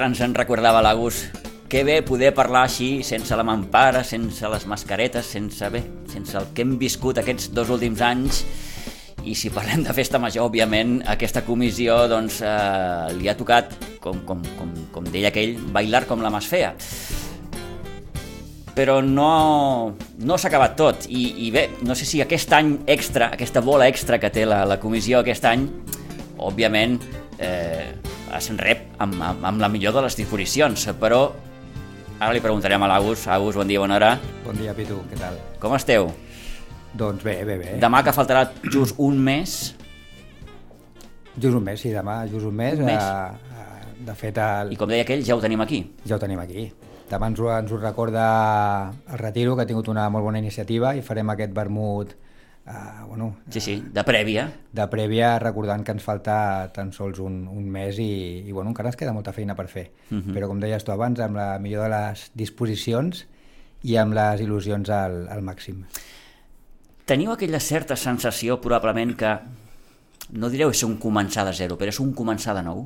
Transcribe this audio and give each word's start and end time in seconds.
Ara 0.00 0.08
ens 0.08 0.20
en 0.24 0.32
recordava 0.32 0.80
l'Agus. 0.80 1.26
Que 1.70 1.82
bé 1.84 2.00
poder 2.02 2.30
parlar 2.34 2.64
així, 2.64 3.02
sense 3.04 3.36
la 3.36 3.44
mampara, 3.44 4.00
sense 4.02 4.48
les 4.48 4.64
mascaretes, 4.66 5.28
sense 5.28 5.68
bé, 5.70 5.82
sense 6.10 6.38
el 6.40 6.48
que 6.56 6.64
hem 6.64 6.72
viscut 6.80 7.20
aquests 7.20 7.50
dos 7.52 7.68
últims 7.70 8.00
anys. 8.02 8.40
I 9.28 9.36
si 9.36 9.52
parlem 9.52 9.84
de 9.84 9.92
festa 9.92 10.18
major, 10.18 10.48
òbviament, 10.48 11.02
aquesta 11.12 11.44
comissió 11.44 12.06
doncs, 12.08 12.40
eh, 12.40 13.12
li 13.18 13.28
ha 13.28 13.36
tocat, 13.36 13.76
com, 14.00 14.24
com, 14.24 14.40
com, 14.56 14.72
com 14.90 15.10
deia 15.12 15.28
aquell, 15.28 15.58
bailar 15.70 16.06
com 16.08 16.24
la 16.24 16.32
mas 16.32 16.48
fea. 16.48 16.72
Però 18.72 19.02
no, 19.04 19.30
no 20.16 20.38
s'ha 20.40 20.48
acabat 20.48 20.78
tot. 20.80 21.10
I, 21.12 21.26
I 21.44 21.50
bé, 21.52 21.66
no 21.84 21.94
sé 21.94 22.08
si 22.08 22.24
aquest 22.24 22.56
any 22.56 22.78
extra, 22.88 23.34
aquesta 23.36 23.60
bola 23.60 23.90
extra 23.92 24.16
que 24.18 24.32
té 24.32 24.48
la, 24.48 24.64
la 24.64 24.80
comissió 24.80 25.20
aquest 25.20 25.44
any, 25.52 25.68
òbviament, 26.40 27.02
eh, 27.36 27.90
es 28.32 28.56
rep 28.56 28.79
amb, 29.00 29.16
amb, 29.16 29.44
amb 29.52 29.62
la 29.62 29.68
millor 29.72 29.96
de 29.96 30.04
les 30.04 30.16
disposicions, 30.18 30.86
però 31.00 31.22
ara 32.20 32.32
li 32.36 32.42
preguntarem 32.44 32.82
a 32.84 32.90
l'Agus. 32.90 33.26
Agus, 33.32 33.56
bon 33.56 33.68
dia, 33.68 33.80
bona 33.80 33.96
hora. 33.96 34.14
Bon 34.44 34.56
dia, 34.58 34.74
Pitu, 34.76 35.00
què 35.10 35.18
tal? 35.20 35.38
Com 35.62 35.74
esteu? 35.76 36.10
Doncs 37.00 37.22
bé, 37.24 37.40
bé, 37.46 37.56
bé. 37.60 37.76
Demà 37.80 38.02
que 38.04 38.14
faltarà 38.14 38.48
just 38.68 38.98
un 38.98 39.18
mes, 39.18 39.60
Just 41.40 41.54
un 41.56 41.62
mes, 41.64 41.78
sí, 41.80 41.88
demà, 41.94 42.26
just 42.28 42.44
un 42.44 42.52
mes. 42.52 42.78
Un 42.82 42.88
mes. 42.90 43.00
Eh, 43.00 43.60
eh, 43.62 43.92
de 44.04 44.14
fet, 44.18 44.36
el, 44.36 44.72
i 44.74 44.76
com 44.76 44.90
deia 44.90 45.06
aquell, 45.06 45.22
ja 45.24 45.36
ho 45.38 45.40
tenim 45.40 45.62
aquí. 45.62 45.78
ja 46.04 46.16
ho 46.16 46.20
tenim 46.20 46.40
aquí. 46.42 46.66
Demà 47.08 47.30
ens 47.30 47.40
ho, 47.40 47.46
ens 47.54 47.70
ho 47.72 47.78
recorda 47.78 48.24
el 49.08 49.18
Retiro, 49.18 49.54
que 49.56 49.62
ha 49.62 49.66
tingut 49.66 49.88
una 49.88 50.08
molt 50.10 50.26
bona 50.26 50.42
iniciativa, 50.42 50.92
i 50.94 51.02
farem 51.06 51.30
aquest 51.30 51.54
vermut 51.56 52.12
eh, 52.66 53.04
bueno, 53.08 53.36
Sí, 53.50 53.60
sí, 53.60 53.84
de 53.92 54.02
prèvia. 54.04 54.50
de 54.72 54.86
prèvia, 54.90 55.38
recordant 55.38 55.84
que 55.84 55.92
ens 55.92 56.02
falta 56.02 56.70
tan 56.72 56.92
sols 56.92 57.18
un, 57.18 57.46
un 57.48 57.68
mes 57.70 57.98
i, 57.98 58.44
i 58.46 58.52
bueno, 58.52 58.70
encara 58.70 58.88
ens 58.90 58.96
queda 58.96 59.12
molta 59.12 59.32
feina 59.32 59.54
per 59.56 59.68
fer. 59.68 59.90
Mhm. 60.10 60.34
Però, 60.34 60.48
com 60.48 60.60
deies 60.60 60.84
tu 60.84 60.92
abans, 60.92 61.18
amb 61.20 61.36
la 61.36 61.58
millor 61.58 61.88
de 61.88 61.90
les 61.96 62.30
disposicions 62.34 63.26
i 63.82 63.96
amb 63.96 64.12
les 64.14 64.40
il·lusions 64.44 64.90
al, 64.92 65.26
al 65.32 65.42
màxim. 65.42 65.84
Teniu 67.06 67.32
aquella 67.32 67.58
certa 67.60 67.96
sensació, 67.96 68.60
probablement, 68.60 69.16
que 69.16 69.32
no 70.30 70.48
direu 70.52 70.70
és 70.70 70.82
un 70.86 70.96
començar 71.02 71.44
de 71.48 71.52
zero, 71.56 71.76
però 71.76 71.88
és 71.90 71.98
un 71.98 72.12
començar 72.14 72.54
de 72.54 72.62
nou? 72.62 72.84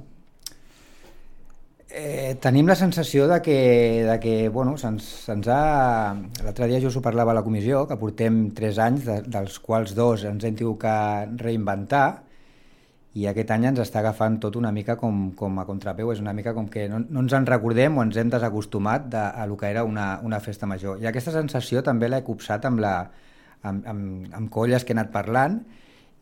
Eh, 1.96 2.34
tenim 2.42 2.66
la 2.66 2.74
sensació 2.74 3.28
de 3.30 3.36
que, 3.40 3.54
de 4.02 4.14
que 4.18 4.48
bueno, 4.48 4.72
se'ns 4.80 5.04
se 5.28 5.34
ha... 5.54 6.10
L'altre 6.42 6.66
dia 6.66 6.80
jo 6.82 6.90
us 6.90 6.96
ho 6.98 7.02
parlava 7.04 7.30
a 7.30 7.36
la 7.38 7.44
comissió, 7.46 7.84
que 7.86 7.98
portem 8.00 8.48
3 8.56 8.80
anys, 8.82 9.04
de, 9.06 9.20
dels 9.36 9.60
quals 9.62 9.92
dos 9.94 10.24
ens 10.26 10.42
hem 10.42 10.56
tingut 10.58 10.80
que 10.82 10.94
reinventar, 11.38 12.08
i 13.14 13.28
aquest 13.30 13.52
any 13.54 13.68
ens 13.70 13.78
està 13.84 14.00
agafant 14.00 14.40
tot 14.42 14.58
una 14.58 14.72
mica 14.74 14.96
com, 14.98 15.28
com 15.38 15.62
a 15.62 15.66
contrapeu, 15.68 16.10
és 16.10 16.18
una 16.24 16.34
mica 16.34 16.50
com 16.56 16.66
que 16.66 16.88
no, 16.90 16.98
no 16.98 17.22
ens 17.22 17.38
en 17.38 17.46
recordem 17.46 17.94
o 17.94 18.02
ens 18.02 18.18
hem 18.18 18.34
desacostumat 18.34 19.06
de, 19.14 19.22
a 19.22 19.46
el 19.46 19.54
que 19.60 19.70
era 19.70 19.86
una, 19.86 20.08
una 20.26 20.42
festa 20.42 20.66
major. 20.66 20.98
I 20.98 21.06
aquesta 21.12 21.36
sensació 21.38 21.84
també 21.86 22.10
l'he 22.10 22.24
copsat 22.26 22.66
amb, 22.66 22.82
la, 22.82 22.96
amb, 23.62 23.86
amb, 23.94 24.34
amb 24.34 24.50
colles 24.50 24.82
que 24.82 24.96
he 24.96 24.98
anat 24.98 25.14
parlant, 25.14 25.62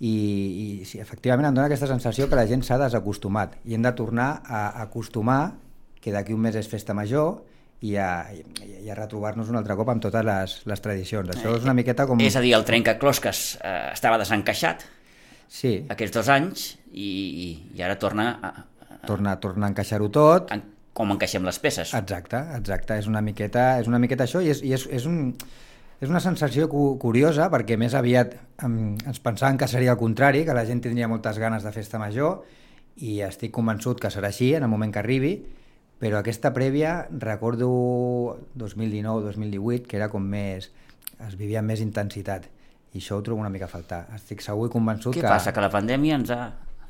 i, 0.03 0.13
i 0.13 0.67
sí, 0.89 0.99
efectivament 1.03 1.49
em 1.49 1.57
dona 1.57 1.69
aquesta 1.71 1.89
sensació 1.91 2.29
que 2.29 2.39
la 2.39 2.47
gent 2.51 2.65
s'ha 2.67 2.81
desacostumat 2.83 3.61
i 3.65 3.77
hem 3.77 3.87
de 3.87 3.95
tornar 3.99 4.31
a 4.43 4.65
acostumar 4.83 5.55
que 6.03 6.15
d'aquí 6.15 6.35
un 6.35 6.43
mes 6.43 6.59
és 6.59 6.71
festa 6.71 6.95
major 6.99 7.39
i 7.83 7.95
a, 7.99 8.27
i, 8.35 8.89
a 8.91 8.97
retrobar-nos 8.99 9.51
un 9.51 9.59
altre 9.59 9.77
cop 9.79 9.91
amb 9.91 10.03
totes 10.03 10.27
les, 10.27 10.57
les 10.71 10.83
tradicions. 10.83 11.31
Això 11.35 11.55
és 11.59 11.65
una 11.67 11.75
miqueta 11.75 12.07
com... 12.07 12.21
És 12.23 12.37
a 12.39 12.43
dir, 12.43 12.53
el 12.55 12.67
trencaclosques 12.67 13.47
eh, 13.63 13.79
estava 13.95 14.19
desencaixat 14.23 14.87
Sí, 15.53 15.73
aquests 15.93 16.15
dos 16.17 16.29
anys 16.33 16.69
i, 16.97 17.05
i, 17.05 17.49
i 17.77 17.83
ara 17.84 17.99
torna 18.01 18.31
a, 18.41 18.51
a, 18.87 19.01
torna, 19.09 19.34
torna 19.41 19.69
a 19.69 19.73
encaixar-ho 19.75 20.09
tot. 20.09 20.49
a, 20.49 20.57
com 20.97 21.13
encaixem 21.13 21.45
les 21.45 21.59
peces. 21.61 21.93
Exacte, 21.97 22.41
exacte, 22.57 22.97
és 23.01 23.09
una 23.09 23.21
miqueta, 23.25 23.67
és 23.81 23.89
una 23.89 24.01
miqueta 24.01 24.25
això 24.25 24.41
i 24.45 24.51
és, 24.53 24.63
i 24.65 24.73
és, 24.77 24.87
és, 24.93 25.07
un, 25.09 25.34
és 26.03 26.11
una 26.11 26.21
sensació 26.21 26.67
cu 26.67 26.97
curiosa 26.99 27.47
perquè 27.53 27.77
més 27.79 27.95
aviat 27.95 28.35
em, 28.67 28.97
ens 28.99 29.21
pensàvem 29.23 29.61
que 29.61 29.69
seria 29.71 29.95
el 29.95 30.01
contrari, 30.01 30.43
que 30.45 30.57
la 30.57 30.65
gent 30.67 30.83
tindria 30.83 31.09
moltes 31.11 31.39
ganes 31.39 31.63
de 31.63 31.71
festa 31.75 32.01
major 32.03 32.43
i 33.07 33.21
estic 33.23 33.53
convençut 33.55 34.03
que 34.03 34.11
serà 34.11 34.33
així 34.33 34.51
en 34.59 34.67
el 34.67 34.73
moment 34.73 34.91
que 34.93 34.99
arribi, 35.01 35.37
però 36.03 36.19
aquesta 36.19 36.51
prèvia 36.53 37.05
recordo 37.23 37.69
2019-2018 38.59 39.87
que 39.87 40.01
era 40.01 40.11
com 40.11 40.27
més, 40.27 40.73
es 41.23 41.39
vivia 41.39 41.63
amb 41.63 41.71
més 41.71 41.85
intensitat 41.85 42.51
i 42.93 42.99
això 42.99 43.17
ho 43.17 43.23
trobo 43.25 43.41
una 43.41 43.53
mica 43.53 43.71
a 43.71 43.73
faltar. 43.73 44.03
Estic 44.19 44.43
segur 44.45 44.67
i 44.69 44.73
convençut 44.75 45.15
Què 45.15 45.23
que... 45.23 45.31
passa? 45.31 45.55
Que 45.55 45.63
la 45.65 45.71
pandèmia 45.73 46.19
ens 46.19 46.34
ha... 46.34 46.43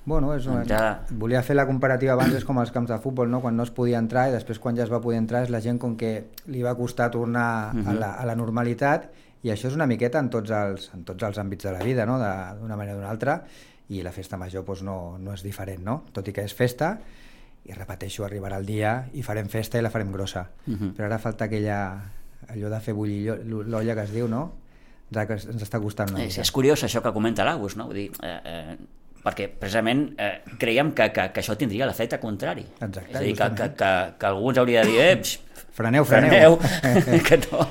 Bueno, 0.05 0.33
és 0.35 0.47
una... 0.51 0.65
Ja. 0.67 1.01
volia 1.11 1.43
fer 1.47 1.55
la 1.55 1.65
comparativa 1.67 2.13
abans, 2.17 2.35
és 2.35 2.45
com 2.45 2.59
els 2.59 2.73
camps 2.75 2.91
de 2.91 2.99
futbol, 2.99 3.29
no? 3.31 3.41
quan 3.41 3.55
no 3.57 3.63
es 3.63 3.71
podia 3.71 3.99
entrar 4.03 4.29
i 4.29 4.33
després 4.33 4.59
quan 4.59 4.75
ja 4.77 4.83
es 4.83 4.91
va 4.91 4.99
poder 5.01 5.19
entrar 5.19 5.45
és 5.45 5.51
la 5.55 5.61
gent 5.63 5.79
com 5.79 5.95
que 5.97 6.25
li 6.51 6.63
va 6.63 6.75
costar 6.75 7.11
tornar 7.11 7.71
uh 7.75 7.79
-huh. 7.79 7.89
a, 7.89 7.93
la, 7.95 8.11
a 8.15 8.27
la 8.27 8.35
normalitat 8.35 9.11
i 9.43 9.51
això 9.51 9.69
és 9.69 9.75
una 9.75 9.87
miqueta 9.87 10.19
en 10.19 10.29
tots 10.31 10.51
els, 10.51 10.91
en 10.95 11.05
tots 11.05 11.23
els 11.23 11.39
àmbits 11.39 11.63
de 11.65 11.73
la 11.73 11.79
vida, 11.85 12.05
no? 12.07 12.19
De- 12.19 12.59
d'una 12.61 12.77
manera 12.77 12.97
o 12.97 13.01
d'una 13.01 13.11
altra, 13.11 13.45
i 13.89 14.03
la 14.03 14.13
festa 14.13 14.37
major 14.37 14.65
doncs, 14.65 14.83
no, 14.83 15.19
no 15.19 15.33
és 15.35 15.43
diferent, 15.43 15.83
no? 15.85 16.03
tot 16.13 16.27
i 16.29 16.33
que 16.33 16.43
és 16.45 16.55
festa, 16.55 16.99
i 17.65 17.73
repeteixo, 17.73 18.25
arribarà 18.25 18.57
el 18.59 18.67
dia 18.67 19.09
i 19.13 19.23
farem 19.23 19.47
festa 19.49 19.79
i 19.79 19.83
la 19.83 19.91
farem 19.91 20.11
grossa. 20.13 20.49
Uh 20.67 20.75
-huh. 20.75 20.93
Però 20.97 21.05
ara 21.05 21.19
falta 21.19 21.45
aquella, 21.45 22.01
allò 22.49 22.69
de 22.69 22.81
fer 22.81 22.95
bullir 22.95 23.41
l'o- 23.45 23.63
l'olla 23.63 23.95
que 23.95 24.03
es 24.03 24.13
diu, 24.13 24.27
no? 24.29 24.53
Ens, 25.15 25.47
ens 25.47 25.63
està 25.63 25.81
costant 25.81 26.11
una 26.11 26.21
És, 26.23 26.29
mica. 26.29 26.41
és 26.41 26.51
curiós 26.53 26.83
això 26.85 27.03
que 27.03 27.13
comenta 27.13 27.45
l'Agus, 27.45 27.77
no? 27.77 27.87
Vull 27.87 27.95
dir, 27.95 28.11
eh, 28.23 28.41
eh, 28.45 28.77
perquè 29.23 29.47
precisament 29.55 30.09
eh, 30.19 30.33
creiem 30.59 30.91
que, 30.97 31.09
que, 31.15 31.29
que 31.35 31.43
això 31.43 31.55
tindria 31.59 31.87
l'efecte 31.87 32.19
contrari. 32.23 32.65
Exacte, 32.81 33.11
és 33.13 33.17
a 33.19 33.23
dir, 33.23 33.35
que, 33.39 33.49
que, 33.59 33.69
que, 33.79 33.91
que 34.19 34.29
algú 34.29 34.51
ens 34.51 34.61
hauria 34.63 34.83
de 34.83 34.91
dir 34.91 35.01
eh, 35.05 35.17
px, 35.21 35.39
Freneu, 35.73 36.05
freneu. 36.05 36.59
freneu, 36.61 37.21
que 37.27 37.39
no... 37.47 37.63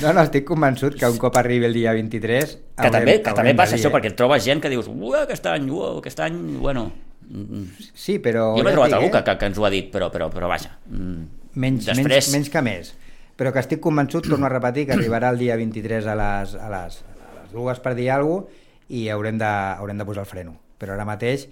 No, 0.00 0.12
no, 0.14 0.22
estic 0.22 0.46
convençut 0.48 0.94
que 0.96 1.10
un 1.12 1.18
cop 1.20 1.36
arribi 1.36 1.66
el 1.68 1.74
dia 1.76 1.92
23... 1.92 2.54
Que 2.78 2.92
també, 2.94 3.18
que 3.24 3.34
també 3.36 3.52
passa 3.58 3.74
de 3.74 3.82
això, 3.82 3.90
dir, 3.90 3.92
eh? 3.92 3.96
perquè 3.98 4.12
et 4.14 4.16
trobes 4.16 4.46
gent 4.46 4.62
que 4.64 4.70
dius 4.72 4.88
uah, 4.88 5.26
aquest 5.26 5.50
any, 5.50 5.66
uah, 5.68 5.98
aquest 5.98 6.22
any, 6.24 6.38
bueno... 6.62 6.86
mm, 7.28 7.90
Sí, 7.92 8.16
però... 8.24 8.46
Jo 8.56 8.64
m'he 8.64 8.72
trobat 8.72 8.94
dic, 8.94 9.00
algú 9.00 9.10
que, 9.12 9.20
eh? 9.20 9.26
que, 9.26 9.36
que 9.42 9.50
ens 9.50 9.60
ho 9.60 9.66
ha 9.68 9.72
dit, 9.74 9.90
però, 9.92 10.08
però, 10.14 10.30
però 10.32 10.48
vaja... 10.48 10.72
mm, 10.88 11.26
Menys, 11.58 11.90
Després... 11.90 12.06
menys, 12.06 12.30
menys 12.32 12.50
que 12.54 12.62
més. 12.64 12.94
Però 13.38 13.52
que 13.52 13.60
estic 13.60 13.82
convençut, 13.82 14.24
torno 14.30 14.46
a 14.46 14.52
repetir, 14.52 14.86
que 14.88 14.94
arribarà 14.96 15.32
el 15.34 15.42
dia 15.42 15.58
23 15.58 16.06
a 16.08 16.14
les, 16.18 16.54
a 16.54 16.70
les, 16.72 17.02
a 17.02 17.34
les 17.42 17.52
dues 17.52 17.82
per 17.82 17.92
dir 17.98 18.08
alguna 18.14 18.46
cosa 18.46 18.64
i 18.88 19.08
haurem 19.12 19.36
de, 19.36 19.48
haurem 19.48 19.98
de 20.00 20.06
posar 20.08 20.24
el 20.24 20.30
freno. 20.30 20.54
Però 20.78 20.94
ara 20.94 21.06
mateix 21.08 21.48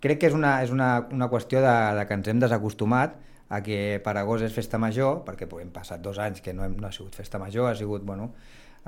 crec 0.00 0.20
que 0.22 0.30
és 0.30 0.36
una, 0.36 0.58
és 0.62 0.70
una, 0.70 1.08
una 1.14 1.28
qüestió 1.30 1.62
de, 1.64 1.74
de 1.98 2.06
que 2.06 2.18
ens 2.18 2.28
hem 2.30 2.40
desacostumat 2.42 3.16
a 3.48 3.62
que 3.64 3.98
per 4.04 4.14
agost 4.20 4.44
és 4.46 4.54
festa 4.54 4.78
major, 4.78 5.22
perquè 5.26 5.48
pues, 5.48 5.64
hem 5.64 5.72
passat 5.74 6.02
dos 6.04 6.20
anys 6.22 6.42
que 6.44 6.54
no, 6.54 6.66
hem, 6.66 6.76
no 6.78 6.88
ha 6.88 6.94
sigut 6.94 7.16
festa 7.16 7.40
major, 7.40 7.70
ha 7.70 7.76
sigut 7.78 8.04
bueno, 8.06 8.30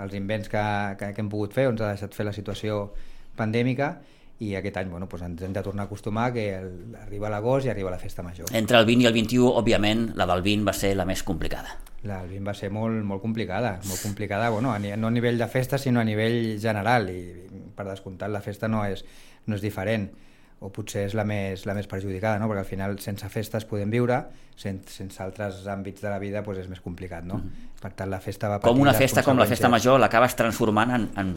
els 0.01 0.15
invents 0.15 0.49
que, 0.53 0.65
que, 1.01 1.13
que 1.17 1.25
hem 1.25 1.31
pogut 1.33 1.57
fer, 1.57 1.71
ens 1.73 1.81
ha 1.81 1.95
deixat 1.95 2.17
fer 2.17 2.29
la 2.29 2.37
situació 2.37 2.91
pandèmica, 3.39 3.95
i 4.41 4.55
aquest 4.57 4.79
any 4.81 4.89
bueno, 4.89 5.05
doncs 5.11 5.25
ens 5.27 5.43
hem 5.45 5.53
de 5.53 5.63
tornar 5.65 5.85
a 5.85 5.89
acostumar 5.91 6.31
que 6.33 6.47
el, 6.57 6.71
arriba 7.03 7.29
l'agost 7.33 7.69
i 7.69 7.73
arriba 7.73 7.93
la 7.93 8.01
festa 8.01 8.25
major. 8.25 8.49
Entre 8.57 8.79
el 8.79 8.87
20 8.89 9.05
i 9.05 9.09
el 9.11 9.17
21, 9.17 9.51
òbviament, 9.61 10.07
la 10.17 10.27
del 10.31 10.45
20 10.47 10.69
va 10.69 10.77
ser 10.77 10.95
la 10.97 11.05
més 11.09 11.23
complicada. 11.29 11.77
La 12.09 12.23
del 12.23 12.39
20 12.39 12.49
va 12.49 12.55
ser 12.57 12.71
molt, 12.73 13.03
molt 13.05 13.21
complicada, 13.21 13.75
molt 13.85 14.01
complicada, 14.01 14.49
bueno, 14.49 14.73
a, 14.73 14.79
no 14.81 15.11
a 15.11 15.13
nivell 15.13 15.41
de 15.41 15.49
festa, 15.53 15.77
sinó 15.79 16.01
a 16.01 16.07
nivell 16.09 16.57
general, 16.61 17.11
i 17.13 17.21
per 17.77 17.85
descomptat 17.91 18.33
la 18.33 18.41
festa 18.41 18.69
no 18.69 18.87
és, 18.89 19.05
no 19.47 19.57
és 19.57 19.65
diferent, 19.65 20.09
o 20.61 20.69
potser 20.69 21.07
és 21.09 21.15
la 21.17 21.25
més, 21.25 21.65
la 21.65 21.75
més 21.77 21.89
perjudicada, 21.89 22.39
no? 22.41 22.49
perquè 22.51 22.65
al 22.65 22.69
final 22.69 22.99
sense 23.01 23.29
festes 23.33 23.65
podem 23.69 23.93
viure, 23.93 24.19
sen, 24.61 24.83
sense 24.93 25.23
altres 25.25 25.63
àmbits 25.73 26.05
de 26.05 26.11
la 26.13 26.19
vida 26.21 26.43
doncs 26.45 26.67
és 26.67 26.69
més 26.69 26.83
complicat. 26.85 27.25
No? 27.25 27.41
Per 27.81 27.95
tant, 27.97 28.11
la 28.13 28.21
festa 28.21 28.53
va. 28.53 28.61
Com 28.65 28.83
una 28.83 28.93
festa 28.97 29.25
com 29.25 29.41
la 29.41 29.49
festa 29.49 29.73
major 29.73 30.01
l'acabes 30.03 30.37
transformant 30.37 30.93
en, 30.99 31.09
en, 31.23 31.33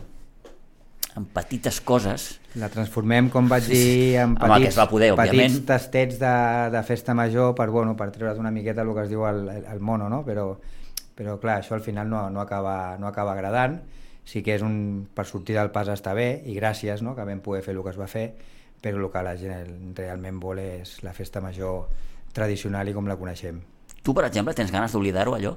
en 1.15 1.27
petites 1.31 1.79
coses 1.85 2.33
La 2.59 2.69
transformem, 2.73 3.31
com 3.33 3.47
vaig 3.49 3.65
dir, 3.71 4.19
en 4.21 4.35
petits, 4.37 4.73
es 4.73 4.77
va 4.77 4.85
poder, 4.91 5.13
òbviament. 5.15 5.55
petits 5.55 5.65
tastets 5.71 6.19
de, 6.21 6.35
de 6.75 6.83
festa 6.85 7.15
major 7.17 7.55
per, 7.57 7.69
bueno, 7.73 7.95
per 7.97 8.11
treure's 8.13 8.41
una 8.41 8.51
miqueta 8.53 8.83
el 8.83 8.91
que 8.93 9.07
es 9.07 9.11
diu 9.13 9.23
el, 9.29 9.47
el 9.63 9.79
mono, 9.81 10.09
no? 10.11 10.21
però, 10.27 10.51
però 11.15 11.39
clar, 11.41 11.61
això 11.63 11.77
al 11.77 11.85
final 11.85 12.11
no, 12.11 12.27
no, 12.29 12.43
acaba, 12.43 12.97
no 12.99 13.07
acaba 13.09 13.33
agradant, 13.33 13.79
sí 14.25 14.41
que 14.43 14.55
és 14.55 14.63
un, 14.63 15.07
per 15.13 15.25
sortir 15.27 15.57
del 15.57 15.71
pas 15.75 15.89
està 15.91 16.13
bé, 16.15 16.43
i 16.47 16.55
gràcies 16.57 17.03
no? 17.03 17.15
que 17.15 17.25
vam 17.27 17.43
poder 17.43 17.63
fer 17.65 17.75
el 17.75 17.83
que 17.83 17.93
es 17.93 17.99
va 17.99 18.07
fer, 18.07 18.27
però 18.83 18.99
el 18.99 19.11
que 19.11 19.23
la 19.23 19.35
gent 19.39 19.93
realment 19.97 20.39
vol 20.43 20.59
és 20.63 20.97
la 21.03 21.13
festa 21.15 21.41
major 21.43 21.85
tradicional 22.35 22.89
i 22.89 22.95
com 22.95 23.07
la 23.07 23.19
coneixem. 23.19 23.61
Tu, 24.03 24.15
per 24.15 24.25
exemple, 24.27 24.55
tens 24.55 24.71
ganes 24.73 24.91
d'oblidar-ho, 24.91 25.35
allò? 25.37 25.53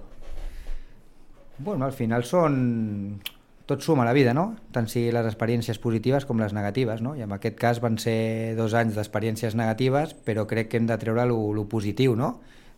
Bueno, 1.59 1.87
al 1.87 1.97
final 1.97 2.27
són... 2.29 3.19
Tot 3.67 3.83
suma 3.83 4.05
la 4.07 4.13
vida, 4.15 4.31
no? 4.31 4.53
Tant 4.71 4.87
si 4.87 5.09
les 5.11 5.27
experiències 5.27 5.81
positives 5.83 6.23
com 6.23 6.39
les 6.39 6.53
negatives, 6.55 7.01
no? 7.03 7.17
I 7.19 7.25
en 7.25 7.33
aquest 7.35 7.57
cas 7.59 7.81
van 7.83 7.97
ser 7.99 8.55
dos 8.55 8.77
anys 8.79 8.95
d'experiències 8.95 9.57
negatives, 9.59 10.13
però 10.23 10.45
crec 10.47 10.71
que 10.71 10.79
hem 10.79 10.87
de 10.87 10.95
treure 11.03 11.25
lo 11.27 11.65
positiu, 11.67 12.15
no? 12.15 12.37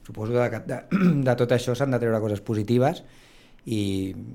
Suposo 0.08 0.32
que 0.32 0.48
de, 0.48 0.60
de, 0.64 0.78
de 1.28 1.34
tot 1.36 1.52
això 1.52 1.74
s'han 1.76 1.92
de 1.92 2.00
treure 2.00 2.22
coses 2.24 2.40
positives 2.40 3.02
i 3.68 3.80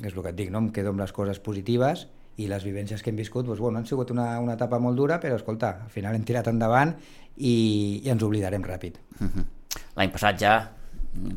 és 0.04 0.14
el 0.14 0.20
que 0.22 0.30
et 0.30 0.38
dic, 0.38 0.52
no? 0.54 0.62
Em 0.62 0.70
quedo 0.76 0.94
amb 0.94 1.02
les 1.02 1.14
coses 1.16 1.42
positives 1.42 2.06
i 2.38 2.48
les 2.50 2.64
vivències 2.66 3.02
que 3.02 3.12
hem 3.12 3.18
viscut 3.18 3.46
doncs, 3.46 3.62
bueno, 3.62 3.80
han 3.80 3.90
sigut 3.90 4.14
una, 4.14 4.28
una 4.42 4.56
etapa 4.58 4.80
molt 4.82 4.98
dura, 4.98 5.20
però 5.22 5.38
escolta, 5.38 5.76
al 5.86 5.92
final 5.94 6.16
hem 6.18 6.24
tirat 6.26 6.50
endavant 6.50 6.96
i, 7.38 7.56
i 8.04 8.10
ens 8.14 8.24
oblidarem 8.26 8.64
ràpid. 8.66 8.98
Uh 9.20 9.28
-huh. 9.28 9.46
L'any 9.98 10.12
passat 10.12 10.40
ja 10.40 10.56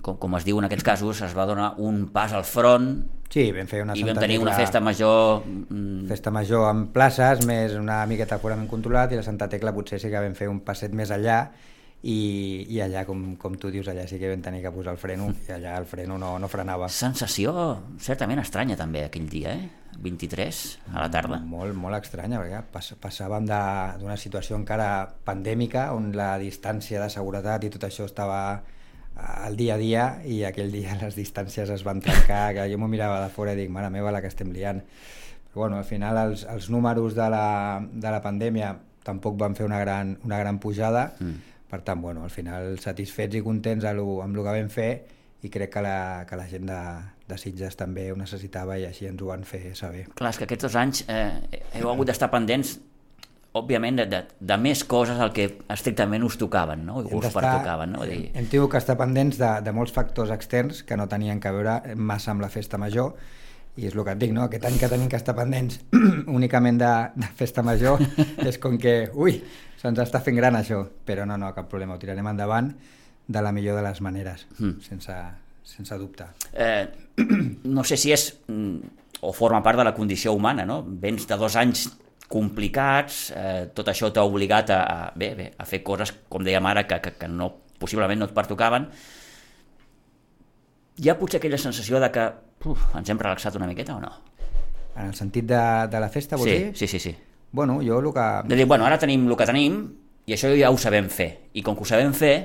com, 0.02 0.16
com 0.16 0.36
es 0.38 0.44
diu 0.46 0.58
en 0.58 0.64
aquests 0.68 0.84
casos, 0.84 1.20
es 1.22 1.34
va 1.36 1.46
donar 1.46 1.74
un 1.78 2.06
pas 2.12 2.32
al 2.32 2.44
front 2.44 3.04
sí, 3.32 3.50
vam 3.52 3.68
fer 3.70 3.82
una 3.84 3.96
i 3.98 4.04
vam 4.06 4.18
tenir 4.20 4.38
una 4.40 4.56
festa 4.56 4.80
major... 4.80 5.42
Mm... 5.46 6.06
Festa 6.06 6.30
major 6.30 6.68
amb 6.70 6.92
places, 6.94 7.44
més 7.48 7.74
una 7.74 8.04
miqueta 8.06 8.38
aforament 8.38 8.68
controlat, 8.70 9.12
i 9.12 9.20
la 9.20 9.24
Santa 9.26 9.48
Tecla 9.52 9.74
potser 9.74 9.98
sí 10.02 10.10
que 10.12 10.22
vam 10.22 10.36
fer 10.38 10.48
un 10.48 10.60
passet 10.66 10.94
més 10.94 11.10
allà, 11.14 11.40
i, 12.06 12.66
i 12.70 12.78
allà, 12.84 13.02
com, 13.08 13.32
com 13.40 13.56
tu 13.58 13.70
dius, 13.74 13.88
allà 13.90 14.04
sí 14.06 14.20
que 14.20 14.30
vam 14.30 14.44
tenir 14.44 14.60
que 14.62 14.70
posar 14.74 14.94
el 14.94 15.00
freno, 15.00 15.26
i 15.48 15.50
allà 15.56 15.74
el 15.80 15.88
freno 15.90 16.18
no, 16.22 16.36
no 16.38 16.50
frenava. 16.50 16.86
Sensació 16.92 17.54
certament 18.02 18.42
estranya 18.44 18.78
també 18.78 19.02
aquell 19.06 19.26
dia, 19.32 19.56
eh? 19.56 19.86
23 19.96 20.60
a 20.92 21.00
la 21.00 21.08
tarda. 21.10 21.40
Molt, 21.48 21.74
molt 21.74 21.98
estranya, 21.98 22.38
perquè 22.42 22.62
pass 22.72 22.94
passàvem 23.00 23.48
d'una 23.48 24.16
situació 24.20 24.58
encara 24.60 24.88
pandèmica, 25.26 25.88
on 25.96 26.12
la 26.14 26.34
distància 26.38 27.02
de 27.02 27.10
seguretat 27.12 27.66
i 27.66 27.72
tot 27.74 27.88
això 27.88 28.06
estava 28.06 28.40
al 29.16 29.56
dia 29.56 29.74
a 29.74 29.80
dia 29.80 30.06
i 30.28 30.42
aquell 30.44 30.70
dia 30.70 30.94
les 31.02 31.16
distàncies 31.16 31.72
es 31.72 31.84
van 31.86 32.02
trencar, 32.04 32.52
que 32.54 32.68
jo 32.70 32.78
m'ho 32.78 32.90
mirava 32.92 33.22
de 33.24 33.32
fora 33.32 33.56
i 33.56 33.62
dic, 33.64 33.72
mare 33.72 33.90
meva, 33.90 34.12
la 34.14 34.22
que 34.22 34.30
estem 34.30 34.52
liant. 34.54 34.84
Però 35.50 35.64
bueno, 35.64 35.80
al 35.80 35.88
final 35.88 36.20
els, 36.20 36.44
els 36.52 36.70
números 36.70 37.16
de 37.16 37.30
la, 37.32 37.80
de 37.80 38.12
la 38.12 38.22
pandèmia 38.22 38.76
tampoc 39.06 39.38
van 39.40 39.54
fer 39.56 39.66
una 39.66 39.80
gran, 39.80 40.18
una 40.26 40.38
gran 40.38 40.58
pujada, 40.60 41.08
mm. 41.18 41.55
Per 41.70 41.82
tant, 41.86 42.00
bueno, 42.02 42.24
al 42.24 42.30
final 42.30 42.78
satisfets 42.82 43.38
i 43.38 43.42
contents 43.42 43.84
amb 43.84 44.36
el 44.36 44.42
que 44.42 44.56
vam 44.56 44.72
fer 44.72 44.90
i 45.42 45.50
crec 45.52 45.72
que 45.74 45.82
la, 45.84 46.24
que 46.28 46.38
la 46.38 46.46
gent 46.48 46.66
de, 46.70 46.80
de 47.28 47.38
Sitges 47.38 47.76
també 47.78 48.08
ho 48.12 48.18
necessitava 48.18 48.78
i 48.80 48.86
així 48.88 49.06
ens 49.10 49.22
ho 49.22 49.30
van 49.30 49.44
fer 49.46 49.74
saber. 49.78 50.06
Clar, 50.16 50.32
és 50.32 50.40
que 50.40 50.46
aquests 50.48 50.68
dos 50.68 50.76
anys 50.80 51.04
eh, 51.12 51.30
heu 51.78 51.90
hagut 51.92 52.10
d'estar 52.10 52.30
pendents 52.32 52.76
òbviament, 53.56 54.02
de, 54.02 54.06
de, 54.10 54.20
de 54.50 54.58
més 54.60 54.82
coses 54.84 55.20
al 55.22 55.32
que 55.36 55.46
estrictament 55.72 56.24
us 56.26 56.36
tocaven, 56.40 56.84
no? 56.88 57.00
us 57.00 57.30
pertocaven. 57.32 57.94
No? 57.96 58.04
Dir... 58.08 58.26
Hem 58.36 58.50
tingut 58.52 58.74
que 58.74 58.82
estar 58.82 58.98
pendents 59.00 59.38
de, 59.40 59.50
de 59.64 59.72
molts 59.72 59.94
factors 59.96 60.32
externs 60.34 60.82
que 60.86 60.98
no 61.00 61.08
tenien 61.08 61.40
que 61.40 61.52
veure 61.54 61.78
massa 61.96 62.34
amb 62.34 62.44
la 62.44 62.50
festa 62.52 62.80
major, 62.80 63.14
i 63.76 63.88
és 63.88 63.96
el 63.96 64.04
que 64.04 64.12
et 64.16 64.20
dic, 64.20 64.32
no? 64.32 64.46
aquest 64.46 64.64
any 64.68 64.78
que 64.80 64.88
tenim 64.88 65.08
que 65.12 65.18
estar 65.20 65.36
pendents 65.36 65.80
únicament 66.38 66.80
de, 66.80 66.92
de 67.16 67.32
festa 67.36 67.64
major 67.64 68.00
és 68.48 68.60
com 68.60 68.78
que, 68.80 68.98
ui, 69.14 69.40
se'ns 69.80 70.02
està 70.02 70.20
fent 70.24 70.38
gran 70.38 70.56
això, 70.58 70.82
però 71.06 71.26
no, 71.28 71.38
no, 71.40 71.52
cap 71.56 71.68
problema, 71.70 71.96
ho 71.96 72.02
tirarem 72.02 72.26
endavant 72.32 72.72
de 73.26 73.42
la 73.42 73.52
millor 73.52 73.76
de 73.76 73.84
les 73.86 74.00
maneres, 74.00 74.46
mm. 74.58 74.80
sense, 74.84 75.16
sense 75.66 75.98
dubte. 75.98 76.28
Eh, 76.52 76.86
no 77.76 77.84
sé 77.84 77.98
si 78.00 78.14
és 78.14 78.28
mm, 78.46 78.94
o 79.26 79.32
forma 79.32 79.62
part 79.62 79.80
de 79.80 79.86
la 79.88 79.94
condició 79.94 80.34
humana, 80.36 80.66
no? 80.68 80.82
Vens 80.86 81.26
de 81.26 81.38
dos 81.38 81.56
anys 81.56 81.88
complicats, 82.28 83.30
eh, 83.36 83.68
tot 83.74 83.88
això 83.90 84.10
t'ha 84.12 84.24
obligat 84.26 84.72
a, 84.74 84.80
a, 84.82 85.12
bé, 85.14 85.34
bé, 85.38 85.50
a 85.58 85.66
fer 85.68 85.82
coses, 85.86 86.12
com 86.28 86.44
dèiem 86.44 86.66
ara, 86.66 86.86
que, 86.86 86.98
que, 87.02 87.14
que 87.20 87.30
no, 87.30 87.52
possiblement 87.78 88.22
no 88.22 88.30
et 88.30 88.34
pertocaven. 88.34 88.88
Hi 90.96 91.10
ha 91.10 91.18
potser 91.20 91.38
aquella 91.38 91.60
sensació 91.60 92.00
de 92.02 92.10
que 92.12 92.24
uf, 92.66 92.88
ens 92.96 93.10
hem 93.12 93.20
relaxat 93.20 93.58
una 93.58 93.68
miqueta 93.68 93.96
o 93.96 94.00
no? 94.02 94.12
En 94.96 95.10
el 95.10 95.14
sentit 95.14 95.44
de, 95.44 95.62
de 95.92 96.00
la 96.00 96.08
festa, 96.08 96.38
vols 96.40 96.50
sí, 96.50 96.56
dir? 96.56 96.76
Sí, 96.78 96.88
sí, 96.88 97.00
sí. 97.02 97.12
Bueno, 97.56 97.80
jo 97.80 98.02
el 98.02 98.12
que... 98.12 98.26
De 98.50 98.58
dir, 98.58 98.68
bueno, 98.68 98.84
ara 98.84 99.00
tenim 99.00 99.24
el 99.24 99.36
que 99.40 99.48
tenim 99.48 99.80
i 100.28 100.34
això 100.36 100.52
ja 100.52 100.68
ho 100.68 100.76
sabem 100.76 101.08
fer. 101.08 101.30
I 101.56 101.64
com 101.64 101.78
que 101.78 101.86
ho 101.86 101.88
sabem 101.88 102.12
fer, 102.16 102.36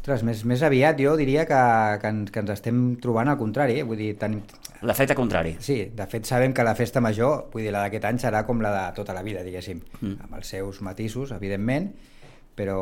Ostres, 0.00 0.22
més, 0.24 0.46
més 0.48 0.62
aviat 0.64 0.96
jo 0.96 1.10
diria 1.20 1.42
que, 1.44 1.56
que, 2.00 2.08
ens, 2.08 2.30
que 2.32 2.40
ens 2.40 2.50
estem 2.54 2.76
trobant 3.04 3.28
al 3.28 3.36
contrari, 3.36 3.74
eh? 3.82 3.84
vull 3.84 3.98
dir, 4.00 4.14
ten... 4.16 4.38
L'efecte 4.88 5.12
contrari. 5.18 5.52
Sí, 5.60 5.76
de 5.92 6.06
fet 6.08 6.24
sabem 6.24 6.54
que 6.56 6.64
la 6.64 6.72
festa 6.78 7.02
major, 7.04 7.50
vull 7.52 7.66
dir, 7.66 7.72
la 7.74 7.82
d'aquest 7.84 8.06
any 8.08 8.20
serà 8.22 8.40
com 8.48 8.62
la 8.64 8.70
de 8.72 8.84
tota 8.96 9.12
la 9.12 9.20
vida, 9.26 9.42
diguéssim, 9.44 9.82
mm. 9.98 10.14
amb 10.24 10.38
els 10.38 10.54
seus 10.54 10.80
matisos, 10.86 11.34
evidentment, 11.36 11.90
però, 12.56 12.80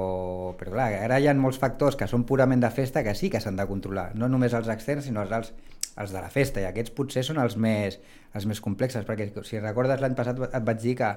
però 0.61 0.77
clar, 0.77 0.87
ara 1.09 1.19
hi 1.19 1.27
ha 1.27 1.35
molts 1.35 1.59
factors 1.59 1.99
que 1.99 2.07
són 2.07 2.23
purament 2.29 2.63
de 2.63 2.71
festa 2.71 3.03
que 3.03 3.17
sí 3.19 3.33
que 3.35 3.43
s'han 3.43 3.59
de 3.59 3.67
controlar, 3.67 4.13
no 4.15 4.31
només 4.31 4.55
els 4.55 4.71
externs, 4.71 5.11
sinó 5.11 5.27
els, 5.27 5.51
els 5.99 6.15
de 6.15 6.23
la 6.23 6.31
festa, 6.31 6.63
i 6.63 6.69
aquests 6.69 6.95
potser 6.95 7.25
són 7.27 7.41
els 7.43 7.57
més, 7.57 7.99
els 8.35 8.47
més 8.47 8.61
complexes, 8.63 9.07
perquè 9.07 9.31
si 9.45 9.61
recordes 9.63 10.01
l'any 10.01 10.15
passat 10.19 10.39
et 10.49 10.65
vaig 10.65 10.81
dir 10.83 10.95
que 10.99 11.11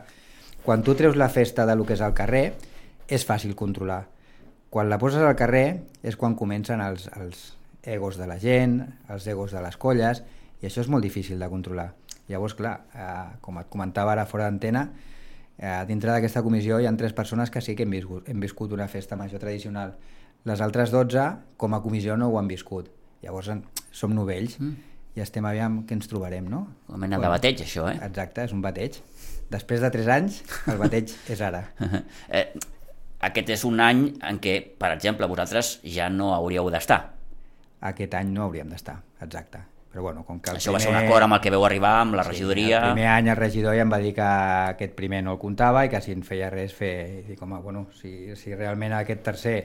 quan 0.65 0.83
tu 0.85 0.95
treus 0.97 1.17
la 1.17 1.29
festa 1.29 1.65
de 1.65 1.75
lo 1.75 1.85
que 1.85 1.93
és 1.97 2.01
al 2.01 2.17
carrer, 2.17 2.51
és 3.11 3.25
fàcil 3.27 3.55
controlar, 3.57 4.03
quan 4.71 4.87
la 4.87 4.97
poses 4.97 5.19
al 5.19 5.35
carrer 5.35 5.81
és 5.99 6.15
quan 6.15 6.37
comencen 6.39 6.79
els, 6.79 7.09
els 7.19 7.41
egos 7.83 8.15
de 8.15 8.27
la 8.29 8.37
gent, 8.39 8.77
els 9.11 9.25
egos 9.27 9.51
de 9.51 9.59
les 9.59 9.75
colles, 9.75 10.21
i 10.61 10.69
això 10.69 10.79
és 10.85 10.87
molt 10.87 11.03
difícil 11.03 11.41
de 11.41 11.49
controlar. 11.51 11.89
Llavors, 12.29 12.55
clar, 12.55 12.77
eh, 12.95 13.37
com 13.43 13.59
et 13.59 13.67
comentava 13.67 14.13
ara 14.13 14.23
fora 14.29 14.45
d'antena, 14.47 14.85
eh, 15.57 15.83
dintre 15.89 16.13
d'aquesta 16.13 16.43
comissió 16.45 16.79
hi 16.79 16.87
ha 16.87 16.95
tres 16.95 17.11
persones 17.11 17.51
que 17.51 17.59
sí 17.59 17.75
que 17.75 17.83
hem 17.83 17.91
viscut, 17.91 18.29
hem 18.29 18.39
viscut 18.39 18.71
una 18.71 18.87
festa 18.87 19.17
major 19.19 19.43
tradicional. 19.43 19.97
Les 20.45 20.61
altres 20.61 20.89
12, 20.89 21.27
com 21.57 21.73
a 21.75 21.81
comissió, 21.81 22.15
no 22.15 22.29
ho 22.29 22.39
han 22.39 22.47
viscut. 22.47 22.87
Llavors, 23.21 23.51
som 23.91 24.13
novells 24.15 24.57
mm. 24.59 24.75
i 25.17 25.23
estem 25.23 25.45
aviam 25.47 25.81
què 25.87 25.97
ens 25.97 26.09
trobarem, 26.11 26.47
no? 26.49 26.65
Com 26.87 26.97
a 26.97 27.01
mena 27.01 27.19
bueno, 27.19 27.29
de 27.29 27.33
bateig, 27.37 27.63
això, 27.65 27.87
eh? 27.91 27.97
Exacte, 28.07 28.47
és 28.47 28.53
un 28.55 28.63
bateig. 28.63 28.99
Després 29.51 29.83
de 29.83 29.89
3 29.91 30.11
anys, 30.15 30.41
el 30.71 30.79
bateig 30.79 31.11
és 31.33 31.41
ara. 31.43 31.65
eh, 32.29 32.47
aquest 33.27 33.51
és 33.57 33.65
un 33.67 33.81
any 33.83 34.07
en 34.27 34.39
què, 34.41 34.55
per 34.79 34.93
exemple, 34.95 35.27
vosaltres 35.29 35.75
ja 35.83 36.07
no 36.09 36.31
hauríeu 36.37 36.71
d'estar. 36.73 37.03
Aquest 37.91 38.15
any 38.17 38.31
no 38.33 38.47
hauríem 38.47 38.71
d'estar, 38.71 39.01
exacte. 39.21 39.65
Però 39.91 40.05
bueno, 40.05 40.23
com 40.23 40.39
que 40.39 40.53
Això 40.53 40.71
primer... 40.71 40.77
va 40.77 40.79
ser 40.85 40.91
un 40.93 40.97
acord 41.01 41.25
amb 41.25 41.35
el 41.35 41.41
que 41.43 41.51
veu 41.51 41.65
arribar, 41.67 41.97
amb 42.05 42.15
la 42.15 42.23
regidoria... 42.23 42.77
Sí, 42.77 42.87
el 42.87 42.93
primer 42.93 43.07
any 43.11 43.27
el 43.27 43.35
regidor 43.35 43.75
ja 43.75 43.83
em 43.83 43.91
va 43.91 43.99
dir 43.99 44.13
que 44.15 44.27
aquest 44.71 44.93
primer 44.95 45.19
no 45.25 45.33
el 45.35 45.39
comptava 45.41 45.83
i 45.83 45.91
que 45.91 45.99
si 45.99 46.15
en 46.15 46.23
feia 46.23 46.47
res 46.53 46.71
fer... 46.77 46.93
I 47.17 47.23
dic, 47.33 47.41
home, 47.43 47.59
bueno, 47.65 47.89
si, 47.99 48.31
si 48.39 48.55
realment 48.55 48.95
aquest 48.95 49.25
tercer 49.25 49.57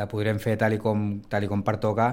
la 0.00 0.08
podrem 0.08 0.40
fer 0.40 0.56
tal 0.60 0.72
i 0.72 0.80
com, 0.80 1.04
tal 1.28 1.44
i 1.44 1.50
com 1.50 1.60
pertoca, 1.66 2.08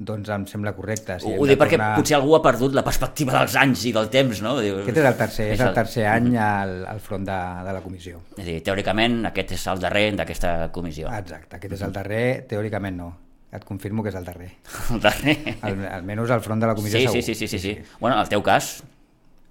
doncs 0.00 0.30
em 0.32 0.44
sembla 0.48 0.72
correcte. 0.72 1.18
Si 1.20 1.28
ho, 1.28 1.46
dic 1.48 1.58
perquè 1.60 1.76
tornar... 1.76 1.92
potser 2.00 2.16
algú 2.16 2.34
ha 2.38 2.40
perdut 2.44 2.76
la 2.76 2.84
perspectiva 2.86 3.34
dels 3.36 3.56
anys 3.60 3.84
i 3.90 3.94
del 3.96 4.08
temps, 4.12 4.40
no? 4.44 4.54
Aquest 4.60 5.00
és 5.02 5.08
el 5.10 5.18
tercer, 5.18 5.48
és, 5.52 5.58
és 5.58 5.64
el 5.66 5.74
tercer 5.76 6.06
any 6.08 6.30
al, 6.40 6.76
al 6.88 7.02
front 7.04 7.26
de, 7.28 7.40
de 7.66 7.74
la 7.76 7.82
comissió. 7.84 8.22
És 8.38 8.46
a 8.46 8.48
dir, 8.48 8.60
teòricament 8.64 9.18
aquest 9.28 9.52
és 9.58 9.66
el 9.72 9.82
darrer 9.82 10.06
d'aquesta 10.16 10.54
comissió. 10.72 11.10
Exacte, 11.18 11.60
aquest 11.60 11.76
és 11.76 11.84
el 11.84 11.92
darrer, 11.96 12.22
teòricament 12.48 12.96
no. 12.96 13.10
Et 13.50 13.64
confirmo 13.66 14.04
que 14.06 14.12
és 14.12 14.16
el 14.16 14.24
darrer. 14.24 14.52
El 14.94 15.00
darrer? 15.02 15.36
Al, 15.66 15.80
almenys 15.98 16.30
al 16.30 16.42
front 16.44 16.60
de 16.62 16.68
la 16.70 16.76
comissió 16.78 17.00
sí, 17.00 17.08
segur. 17.08 17.16
Sí, 17.18 17.34
sí, 17.34 17.34
sí, 17.34 17.48
sí, 17.50 17.58
sí. 17.58 17.74
sí. 17.74 17.96
Bueno, 17.98 18.14
en 18.14 18.22
el 18.22 18.30
teu 18.30 18.44
cas, 18.46 18.76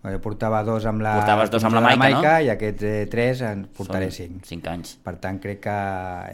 jo 0.08 0.20
portava 0.24 0.62
dos 0.64 0.86
amb 0.88 1.04
la, 1.04 1.18
Portaves 1.20 1.50
dos 1.52 1.66
amb 1.68 1.76
la 1.76 1.82
Maica, 1.84 2.00
Maica 2.00 2.36
no? 2.38 2.44
i 2.46 2.52
aquests 2.54 2.86
eh, 2.88 3.08
tres 3.12 3.42
en 3.44 3.66
portaré 3.76 4.08
Són 4.08 4.16
cinc. 4.16 4.46
Cinc 4.48 4.70
anys. 4.72 4.94
Per 5.04 5.18
tant, 5.20 5.42
crec 5.44 5.60
que 5.66 5.76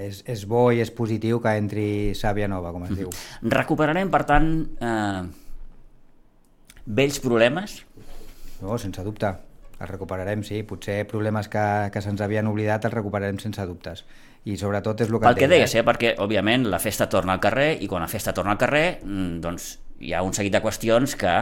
és, 0.05 0.21
és 0.29 0.43
bo 0.49 0.67
i 0.69 0.83
és 0.83 0.91
positiu 0.93 1.41
que 1.41 1.55
entri 1.57 1.87
sàvia 2.17 2.49
nova, 2.51 2.71
com 2.75 2.85
es 2.85 2.91
mm 2.91 2.93
-hmm. 2.93 3.09
diu. 3.41 3.49
Recuperarem, 3.57 4.11
per 4.13 4.23
tant, 4.29 4.69
eh, 4.79 5.23
vells 6.85 7.19
problemes? 7.19 7.81
No, 8.61 8.77
sense 8.77 9.03
dubte. 9.03 9.33
Els 9.79 9.89
recuperarem, 9.89 10.43
sí. 10.43 10.61
Potser 10.63 11.07
problemes 11.07 11.47
que, 11.47 11.89
que 11.91 12.01
se'ns 12.01 12.21
havien 12.21 12.47
oblidat 12.47 12.85
els 12.85 12.93
recuperarem 12.93 13.39
sense 13.39 13.65
dubtes. 13.65 14.05
I 14.45 14.57
sobretot 14.57 15.01
és 15.01 15.09
el 15.09 15.17
que... 15.17 15.25
Pel 15.25 15.35
que 15.35 15.47
deies, 15.47 15.73
eh? 15.75 15.83
perquè, 15.83 16.15
òbviament, 16.21 16.69
la 16.69 16.79
festa 16.79 17.09
torna 17.09 17.33
al 17.33 17.39
carrer 17.39 17.81
i 17.81 17.87
quan 17.87 18.01
la 18.01 18.07
festa 18.07 18.31
torna 18.31 18.51
al 18.51 18.57
carrer, 18.57 18.99
mm, 19.03 19.41
doncs 19.41 19.79
hi 19.99 20.13
ha 20.13 20.21
un 20.21 20.33
seguit 20.33 20.53
de 20.53 20.61
qüestions 20.61 21.15
que 21.17 21.33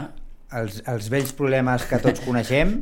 els, 0.60 0.82
els 0.88 1.10
vells 1.14 1.34
problemes 1.38 1.86
que 1.90 2.00
tots 2.04 2.24
coneixem 2.26 2.80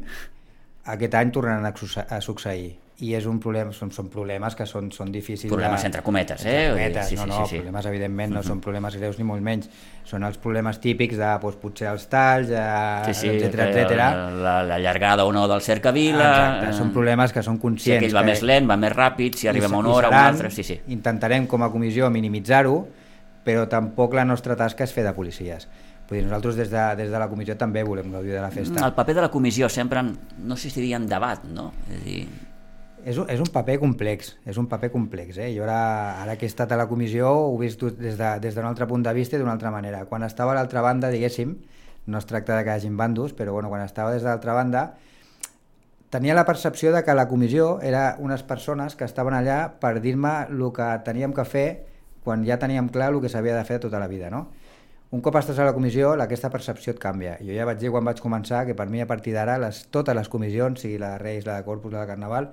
aquest 0.91 1.17
any 1.17 1.33
tornaran 1.33 1.67
a, 1.67 1.73
a 2.15 2.21
succeir 2.21 2.71
i 3.01 3.15
és 3.17 3.25
un 3.25 3.39
problema, 3.41 3.73
són, 3.73 3.89
són 3.93 4.11
problemes 4.13 4.53
que 4.57 4.65
són, 4.69 4.91
són 4.93 5.09
difícils 5.13 5.49
problemes 5.49 5.81
de... 5.81 5.89
entre 5.89 6.03
cometes, 6.05 6.43
eh? 6.45 6.67
Entre 6.67 6.75
cometes, 6.75 7.07
sí, 7.09 7.17
no, 7.17 7.25
no, 7.31 7.39
sí, 7.39 7.55
sí. 7.55 7.61
problemes 7.61 7.87
evidentment 7.89 8.33
no 8.35 8.39
uh 8.39 8.43
-huh. 8.43 8.47
són 8.47 8.61
problemes 8.61 8.97
greus 8.97 9.17
ni 9.17 9.25
molt 9.25 9.41
menys 9.41 9.69
són 10.05 10.23
els 10.23 10.37
problemes 10.37 10.79
típics 10.79 11.17
de 11.17 11.31
doncs, 11.41 11.57
potser 11.57 11.87
els 11.89 12.05
talls 12.07 12.49
eh, 12.51 13.01
sí, 13.07 13.13
sí, 13.13 13.27
etc 13.29 13.59
etc. 13.65 13.97
La, 13.97 14.61
la 14.63 14.77
llargada 14.77 15.25
o 15.25 15.31
no 15.31 15.47
del 15.47 15.61
cercavila 15.61 16.29
exacte, 16.29 16.69
eh... 16.69 16.73
són 16.77 16.93
problemes 16.93 17.33
que 17.33 17.41
són 17.41 17.57
conscients 17.57 18.01
si 18.01 18.05
aquell 18.05 18.15
va 18.15 18.21
que... 18.21 18.31
més 18.31 18.41
lent, 18.43 18.69
va 18.69 18.77
més 18.77 18.93
ràpid 18.93 19.35
si 19.35 19.47
arribem 19.47 19.73
a 19.73 19.77
una 19.77 19.89
hora 19.89 20.07
o 20.07 20.11
una 20.11 20.27
altra 20.27 20.49
sí, 20.49 20.63
sí. 20.63 20.79
intentarem 20.87 21.47
com 21.47 21.63
a 21.63 21.71
comissió 21.71 22.09
minimitzar-ho 22.09 22.87
però 23.43 23.67
tampoc 23.67 24.13
la 24.13 24.25
nostra 24.25 24.55
tasca 24.55 24.83
és 24.83 24.93
fer 24.93 25.03
de 25.03 25.13
policies 25.13 25.67
Vull 26.11 26.19
dir, 26.19 26.25
nosaltres 26.27 26.57
des 26.59 26.67
de, 26.67 26.79
des 26.99 27.07
de 27.07 27.19
la 27.21 27.29
comissió 27.31 27.53
també 27.55 27.85
volem 27.87 28.09
gaudir 28.11 28.33
de 28.35 28.41
la 28.43 28.49
festa. 28.51 28.81
El 28.83 28.91
paper 28.97 29.13
de 29.15 29.21
la 29.23 29.29
comissió 29.31 29.69
sempre, 29.71 30.01
en, 30.03 30.09
no 30.43 30.57
sé 30.59 30.67
si 30.69 30.89
en 30.91 31.05
debat, 31.07 31.45
no? 31.47 31.69
És 31.87 32.01
dir... 32.03 32.23
És 33.07 33.17
un, 33.17 33.29
és 33.31 33.39
un 33.39 33.47
paper 33.49 33.77
complex, 33.79 34.35
és 34.45 34.59
un 34.59 34.67
paper 34.69 34.91
complex. 34.91 35.39
Eh? 35.39 35.47
Jo 35.55 35.63
ara, 35.63 35.77
ara 36.21 36.35
que 36.37 36.45
he 36.45 36.51
estat 36.51 36.75
a 36.75 36.77
la 36.77 36.89
comissió 36.89 37.31
ho 37.31 37.55
he 37.55 37.61
vist 37.63 37.81
des 37.97 38.19
d'un 38.19 38.41
de, 38.43 38.43
des 38.43 38.59
altre 38.59 38.85
punt 38.91 39.07
de 39.07 39.13
vista 39.15 39.37
i 39.37 39.39
d'una 39.39 39.55
altra 39.55 39.71
manera. 39.71 40.03
Quan 40.05 40.27
estava 40.27 40.51
a 40.51 40.57
l'altra 40.59 40.83
banda, 40.83 41.09
diguéssim, 41.09 41.55
no 42.05 42.19
es 42.19 42.27
tracta 42.27 42.59
de 42.59 42.67
que 42.67 42.75
hi 42.75 42.81
hagin 42.81 42.99
bandos, 42.99 43.31
però 43.33 43.55
bueno, 43.55 43.71
quan 43.71 43.81
estava 43.81 44.11
des 44.11 44.21
de 44.21 44.29
l'altra 44.29 44.53
banda, 44.53 44.83
tenia 46.11 46.35
la 46.35 46.43
percepció 46.45 46.91
de 46.91 47.05
que 47.07 47.15
la 47.15 47.29
comissió 47.31 47.79
era 47.79 48.17
unes 48.19 48.43
persones 48.43 48.99
que 48.99 49.07
estaven 49.07 49.33
allà 49.33 49.79
per 49.79 50.01
dir-me 50.03 50.35
el 50.51 50.67
que 50.75 50.91
teníem 51.07 51.33
que 51.33 51.47
fer 51.47 51.67
quan 52.21 52.43
ja 52.45 52.59
teníem 52.59 52.91
clar 52.91 53.13
el 53.15 53.21
que 53.23 53.31
s'havia 53.31 53.55
de 53.55 53.63
fer 53.63 53.79
tota 53.79 53.97
la 53.97 54.11
vida, 54.11 54.29
no? 54.29 54.49
Un 55.11 55.19
cop 55.19 55.35
estàs 55.35 55.57
a 55.59 55.65
la 55.67 55.73
comissió, 55.75 56.13
aquesta 56.23 56.49
percepció 56.49 56.93
et 56.93 56.99
canvia. 57.03 57.33
Jo 57.43 57.51
ja 57.51 57.65
vaig 57.67 57.81
dir 57.81 57.89
quan 57.91 58.05
vaig 58.07 58.21
començar 58.23 58.61
que 58.67 58.75
per 58.79 58.87
mi 58.87 59.01
a 59.03 59.07
partir 59.09 59.33
d'ara 59.35 59.57
les, 59.59 59.83
totes 59.91 60.15
les 60.15 60.29
comissions, 60.31 60.79
sigui 60.79 61.01
la 61.01 61.17
de 61.17 61.17
Reis, 61.19 61.43
la 61.45 61.57
de 61.59 61.65
Corpus, 61.67 61.91
la 61.91 62.05
de 62.05 62.13
Carnaval, 62.13 62.47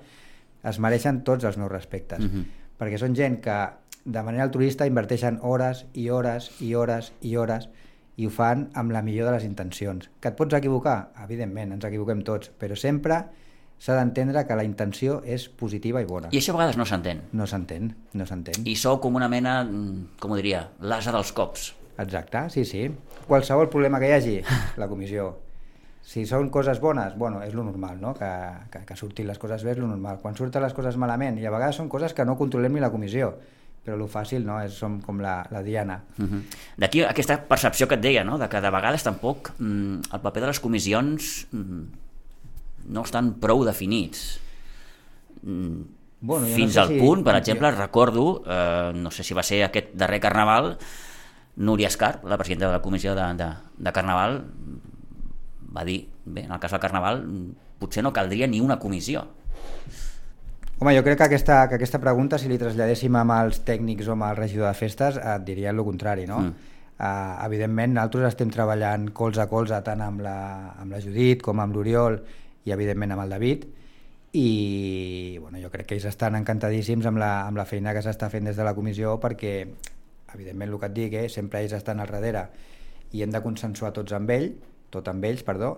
es 0.67 0.79
mereixen 0.83 1.21
tots 1.23 1.47
els 1.47 1.57
meus 1.57 1.71
respectes. 1.71 2.19
Mhm. 2.19 2.27
-huh. 2.35 2.45
Perquè 2.79 2.97
són 2.97 3.15
gent 3.15 3.39
que 3.39 3.69
de 4.03 4.23
manera 4.23 4.43
altruista 4.43 4.85
inverteixen 4.87 5.39
hores 5.41 5.85
i 5.93 6.09
hores 6.09 6.51
i 6.61 6.73
hores 6.75 7.13
i 7.21 7.35
hores 7.35 7.69
i 8.17 8.25
ho 8.25 8.29
fan 8.29 8.69
amb 8.73 8.91
la 8.91 9.01
millor 9.01 9.27
de 9.27 9.37
les 9.37 9.45
intencions. 9.45 10.09
Que 10.19 10.27
et 10.27 10.35
pots 10.35 10.53
equivocar? 10.53 11.11
Evidentment, 11.23 11.71
ens 11.71 11.85
equivoquem 11.85 12.23
tots, 12.23 12.51
però 12.59 12.75
sempre 12.75 13.23
s'ha 13.79 13.95
d'entendre 13.95 14.45
que 14.45 14.55
la 14.55 14.65
intenció 14.67 15.21
és 15.23 15.47
positiva 15.47 16.01
i 16.01 16.05
bona. 16.05 16.27
I 16.31 16.37
això 16.41 16.51
a 16.51 16.57
vegades 16.57 16.77
no 16.77 16.85
s'entén. 16.85 17.21
No 17.31 17.47
s'entén, 17.47 17.95
no 18.13 18.25
s'entén. 18.25 18.67
I 18.67 18.75
sou 18.75 18.99
com 18.99 19.15
una 19.15 19.29
mena, 19.29 19.63
mm, 19.63 20.19
com 20.19 20.31
ho 20.31 20.35
diria, 20.35 20.69
l'asa 20.81 21.11
dels 21.15 21.31
cops. 21.31 21.78
Exacte, 21.99 22.49
sí, 22.49 22.63
sí. 22.65 22.85
Qualsevol 23.27 23.69
problema 23.69 23.99
que 23.99 24.07
hi 24.09 24.15
hagi, 24.15 24.35
la 24.79 24.87
comissió. 24.87 25.33
Si 26.09 26.23
són 26.25 26.47
coses 26.49 26.79
bones, 26.81 27.13
bueno, 27.19 27.41
és 27.45 27.53
lo 27.53 27.63
normal, 27.63 27.99
no? 28.01 28.13
Que, 28.17 28.29
que, 28.71 28.79
que 28.87 28.95
surtin 28.97 29.27
les 29.27 29.37
coses 29.37 29.61
bé 29.67 29.75
és 29.75 29.77
lo 29.81 29.87
normal. 29.87 30.17
Quan 30.23 30.35
surten 30.37 30.63
les 30.63 30.73
coses 30.73 30.95
malament, 30.97 31.37
i 31.37 31.45
a 31.45 31.51
vegades 31.53 31.75
són 31.77 31.89
coses 31.91 32.15
que 32.17 32.25
no 32.25 32.37
controlem 32.39 32.73
ni 32.73 32.81
la 32.81 32.89
comissió, 32.89 33.33
però 33.85 33.97
lo 33.99 34.07
fàcil, 34.09 34.45
no?, 34.47 34.57
és, 34.63 34.73
som 34.79 34.97
com 35.05 35.19
la, 35.21 35.43
la 35.51 35.61
diana. 35.61 35.99
Uh 36.17 36.25
-huh. 36.25 36.41
D'aquí 36.77 37.03
aquesta 37.03 37.37
percepció 37.47 37.87
que 37.87 37.95
et 37.95 38.01
deia, 38.01 38.23
no? 38.23 38.37
de 38.37 38.47
que 38.49 38.61
de 38.61 38.69
vegades 38.71 39.03
tampoc 39.03 39.51
mm, 39.59 39.99
el 40.13 40.19
paper 40.21 40.41
de 40.41 40.47
les 40.47 40.59
comissions 40.59 41.47
mm, 41.51 41.83
no 42.89 43.01
estan 43.03 43.33
prou 43.39 43.63
definits. 43.65 44.39
Mm, 45.43 45.81
Bueno, 46.21 46.47
jo 46.47 46.51
no 46.51 46.55
Fins 46.57 46.73
sé 46.73 46.79
al 46.81 46.87
si- 46.89 46.99
punt, 46.99 47.23
per 47.23 47.35
exemple, 47.37 47.71
recordo, 47.71 48.43
eh, 48.45 48.91
no 48.93 49.09
sé 49.09 49.23
si 49.23 49.33
va 49.33 49.41
ser 49.41 49.63
aquest 49.63 49.93
darrer 49.93 50.19
carnaval, 50.19 50.77
Núria 51.59 51.89
Escar, 51.91 52.21
la 52.23 52.37
presidenta 52.39 52.67
de 52.67 52.71
la 52.77 52.81
comissió 52.81 53.15
de, 53.15 53.25
de, 53.35 53.49
de 53.77 53.91
Carnaval, 53.91 54.45
va 55.75 55.83
dir, 55.83 56.07
bé, 56.23 56.45
en 56.47 56.53
el 56.55 56.59
cas 56.63 56.71
del 56.71 56.79
Carnaval, 56.79 57.19
potser 57.79 58.03
no 58.03 58.13
caldria 58.15 58.47
ni 58.47 58.61
una 58.63 58.79
comissió. 58.79 59.25
Home, 60.79 60.93
jo 60.95 61.03
crec 61.03 61.19
que 61.19 61.27
aquesta, 61.27 61.57
que 61.67 61.75
aquesta 61.75 61.99
pregunta, 61.99 62.39
si 62.39 62.47
li 62.47 62.57
traslladéssim 62.61 63.15
amb 63.19 63.35
els 63.35 63.59
tècnics 63.67 64.07
o 64.07 64.15
amb 64.15 64.29
el 64.29 64.37
regidor 64.39 64.69
de 64.69 64.79
festes, 64.79 65.19
et 65.19 65.43
dirien 65.43 65.75
el 65.75 65.83
contrari, 65.83 66.23
no? 66.29 66.39
Mm. 66.47 66.69
Uh, 66.99 67.35
evidentment, 67.45 67.91
nosaltres 67.95 68.33
estem 68.33 68.49
treballant 68.51 69.09
colze 69.15 69.43
a 69.43 69.47
colze 69.51 69.77
tant 69.83 69.99
amb 70.03 70.23
la, 70.23 70.37
amb 70.79 70.95
la 70.95 71.03
Judit 71.03 71.43
com 71.43 71.59
amb 71.59 71.75
l'Oriol 71.75 72.17
i, 72.63 72.71
evidentment, 72.71 73.15
amb 73.15 73.25
el 73.25 73.35
David, 73.35 73.67
i 74.39 75.37
bueno, 75.41 75.59
jo 75.59 75.71
crec 75.73 75.87
que 75.89 75.95
ells 75.97 76.07
estan 76.07 76.35
encantadíssims 76.39 77.07
amb 77.09 77.19
la, 77.19 77.31
amb 77.47 77.59
la 77.59 77.65
feina 77.67 77.95
que 77.95 78.03
s'està 78.05 78.29
fent 78.31 78.47
des 78.47 78.59
de 78.59 78.67
la 78.67 78.75
comissió 78.77 79.15
perquè, 79.19 79.53
evidentment, 80.33 80.71
el 80.71 80.79
que 80.79 80.89
et 80.89 80.95
dic, 80.95 81.13
eh, 81.13 81.29
sempre 81.29 81.61
ells 81.63 81.75
estan 81.77 81.99
al 81.99 82.11
darrere 82.11 82.49
i 83.11 83.23
hem 83.23 83.31
de 83.33 83.41
consensuar 83.41 83.91
tots 83.95 84.13
amb 84.13 84.29
ell, 84.29 84.51
tot 84.93 85.07
amb 85.09 85.25
ells, 85.25 85.43
perdó, 85.45 85.73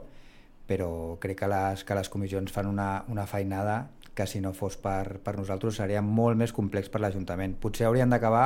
però 0.68 1.18
crec 1.20 1.40
que 1.42 1.50
les, 1.52 1.84
que 1.84 1.96
les 1.96 2.10
comissions 2.10 2.52
fan 2.52 2.68
una, 2.68 3.04
una 3.12 3.26
feinada 3.28 3.90
que 4.16 4.28
si 4.28 4.42
no 4.44 4.52
fos 4.54 4.78
per, 4.78 5.20
per 5.24 5.38
nosaltres 5.38 5.80
seria 5.80 6.02
molt 6.04 6.40
més 6.40 6.52
complex 6.56 6.92
per 6.92 7.02
l'Ajuntament. 7.02 7.56
Potser 7.60 7.88
haurien 7.88 8.12
d'acabar 8.12 8.46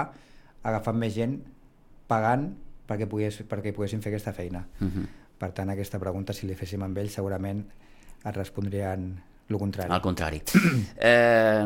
agafant 0.66 0.98
més 1.02 1.14
gent 1.18 1.40
pagant 2.10 2.52
perquè, 2.86 3.08
pogués, 3.10 3.42
perquè 3.50 3.74
poguessin 3.74 4.02
fer 4.02 4.14
aquesta 4.14 4.34
feina. 4.34 4.66
Uh 4.80 4.88
-huh. 4.88 5.06
Per 5.38 5.52
tant, 5.52 5.70
aquesta 5.70 6.00
pregunta, 6.00 6.34
si 6.34 6.48
li 6.48 6.56
féssim 6.56 6.82
amb 6.84 6.98
ells, 6.98 7.14
segurament 7.14 7.66
et 8.24 8.38
respondrien 8.38 9.22
el 9.50 9.58
contrari. 9.58 9.92
Al 9.92 10.02
contrari. 10.02 10.42
Eh, 10.98 11.66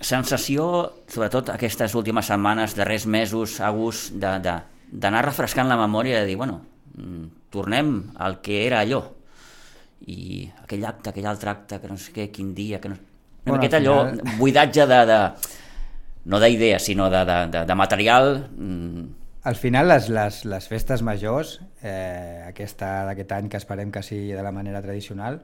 sensació, 0.00 0.66
sobretot 1.08 1.50
aquestes 1.54 1.94
últimes 1.94 2.26
setmanes, 2.26 2.74
darrers 2.76 3.06
mesos, 3.06 3.60
August, 3.60 4.12
de- 4.14 4.38
de- 4.40 4.60
d'anar 4.92 5.24
refrescant 5.24 5.68
la 5.68 5.76
memòria 5.76 6.20
de 6.20 6.26
dir, 6.26 6.36
bueno, 6.36 6.60
mm, 6.96 7.24
tornem 7.50 8.10
al 8.16 8.40
que 8.40 8.66
era 8.66 8.80
allò. 8.80 9.02
I 10.06 10.50
aquell 10.62 10.84
acte, 10.88 11.10
aquell 11.10 11.26
altre 11.26 11.50
acte, 11.50 11.78
que 11.80 11.88
no 11.88 11.96
sé 11.98 12.12
què, 12.12 12.30
quin 12.32 12.54
dia, 12.54 12.80
que 12.80 12.88
no... 12.88 12.94
Una 12.96 13.52
Bueno, 13.52 13.62
miqueta 13.62 13.76
al 13.78 13.82
allò, 13.86 14.10
final- 14.10 14.38
buidatge 14.38 14.86
de, 14.86 15.06
de 15.06 15.18
no 16.26 16.40
d'idees, 16.40 16.82
sinó 16.84 17.08
de, 17.10 17.24
de, 17.24 17.38
de, 17.52 17.64
de 17.66 17.74
material... 17.74 18.48
mm, 18.56 19.04
Al 19.42 19.56
final, 19.56 19.88
les, 19.88 20.08
les, 20.12 20.44
les 20.44 20.66
festes 20.68 21.00
majors, 21.02 21.60
eh, 21.82 22.44
aquesta 22.48 23.06
d'aquest 23.08 23.30
any, 23.32 23.48
que 23.48 23.56
esperem 23.56 23.90
que 23.90 24.02
sigui 24.04 24.32
de 24.36 24.42
la 24.44 24.52
manera 24.52 24.82
tradicional, 24.84 25.40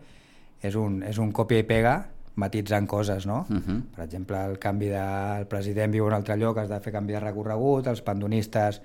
és 0.61 0.75
un, 0.77 1.03
és 1.03 1.17
un 1.19 1.33
còpia 1.33 1.63
i 1.63 1.65
pega 1.65 1.95
matitzant 2.37 2.87
coses, 2.87 3.27
no? 3.27 3.47
Uh 3.51 3.57
-huh. 3.57 3.83
Per 3.97 4.05
exemple, 4.05 4.37
el 4.45 4.59
canvi 4.59 4.89
del 4.89 5.47
president 5.49 5.93
viu 5.93 6.05
en 6.05 6.09
un 6.13 6.15
altre 6.15 6.37
lloc, 6.37 6.59
has 6.59 6.69
de 6.69 6.81
fer 6.81 6.93
canvi 6.93 7.13
de 7.13 7.21
recorregut, 7.21 7.87
els 7.87 8.03
pandonistes 8.03 8.81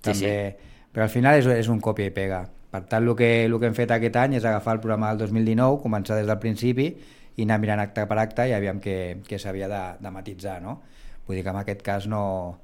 també... 0.00 0.56
Però 0.94 1.02
al 1.02 1.10
final 1.10 1.38
és, 1.40 1.46
és 1.46 1.68
un 1.68 1.80
còpia 1.80 2.06
i 2.06 2.10
pega. 2.10 2.48
Per 2.70 2.84
tant, 2.86 3.02
el 3.08 3.16
que, 3.16 3.44
el 3.44 3.58
que 3.58 3.66
hem 3.66 3.74
fet 3.74 3.90
aquest 3.90 4.16
any 4.16 4.34
és 4.34 4.44
agafar 4.44 4.74
el 4.74 4.80
programa 4.80 5.08
del 5.14 5.18
2019, 5.18 5.80
començar 5.82 6.16
des 6.16 6.26
del 6.26 6.38
principi 6.38 6.96
i 7.36 7.42
anar 7.42 7.58
mirant 7.58 7.80
acte 7.80 8.06
per 8.06 8.18
acte 8.18 8.48
i 8.48 8.52
aviam 8.52 8.78
què, 8.80 9.16
què 9.28 9.38
s'havia 9.38 9.68
de, 9.68 9.80
de 10.00 10.10
matitzar, 10.10 10.60
no? 10.62 10.80
Vull 11.26 11.36
dir 11.36 11.42
que 11.42 11.50
en 11.50 11.56
aquest 11.56 11.82
cas 11.82 12.06
no, 12.06 12.58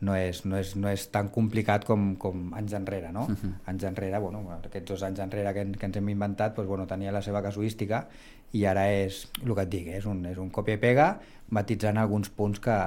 no 0.00 0.14
és, 0.16 0.44
no 0.44 0.58
és, 0.58 0.74
no 0.76 0.88
és 0.90 1.10
tan 1.10 1.28
complicat 1.28 1.84
com, 1.84 2.16
com 2.16 2.52
anys 2.54 2.72
enrere, 2.74 3.12
no? 3.12 3.22
Uh 3.22 3.28
-huh. 3.30 3.52
Anys 3.66 3.84
enrere, 3.84 4.18
bueno, 4.18 4.42
aquests 4.64 4.88
dos 4.88 5.02
anys 5.02 5.20
enrere 5.20 5.54
que, 5.54 5.60
en- 5.60 5.74
que 5.74 5.86
ens 5.86 5.96
hem 5.96 6.08
inventat, 6.08 6.56
doncs, 6.56 6.68
bueno, 6.68 6.86
tenia 6.86 7.12
la 7.12 7.22
seva 7.22 7.42
casuística 7.42 8.08
i 8.52 8.64
ara 8.68 8.86
és 8.92 9.26
el 9.42 9.54
que 9.54 9.62
et 9.64 9.70
dic, 9.72 9.86
és 9.98 10.06
un, 10.08 10.24
és 10.28 10.38
un 10.38 10.50
copia 10.52 10.76
i 10.76 10.82
pega 10.82 11.14
matitzant 11.52 11.98
alguns 12.00 12.28
punts 12.32 12.60
que, 12.60 12.78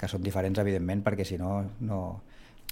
que 0.00 0.08
són 0.08 0.22
diferents, 0.24 0.58
evidentment, 0.60 1.04
perquè 1.06 1.26
si 1.28 1.40
no, 1.40 1.62
no... 1.80 2.04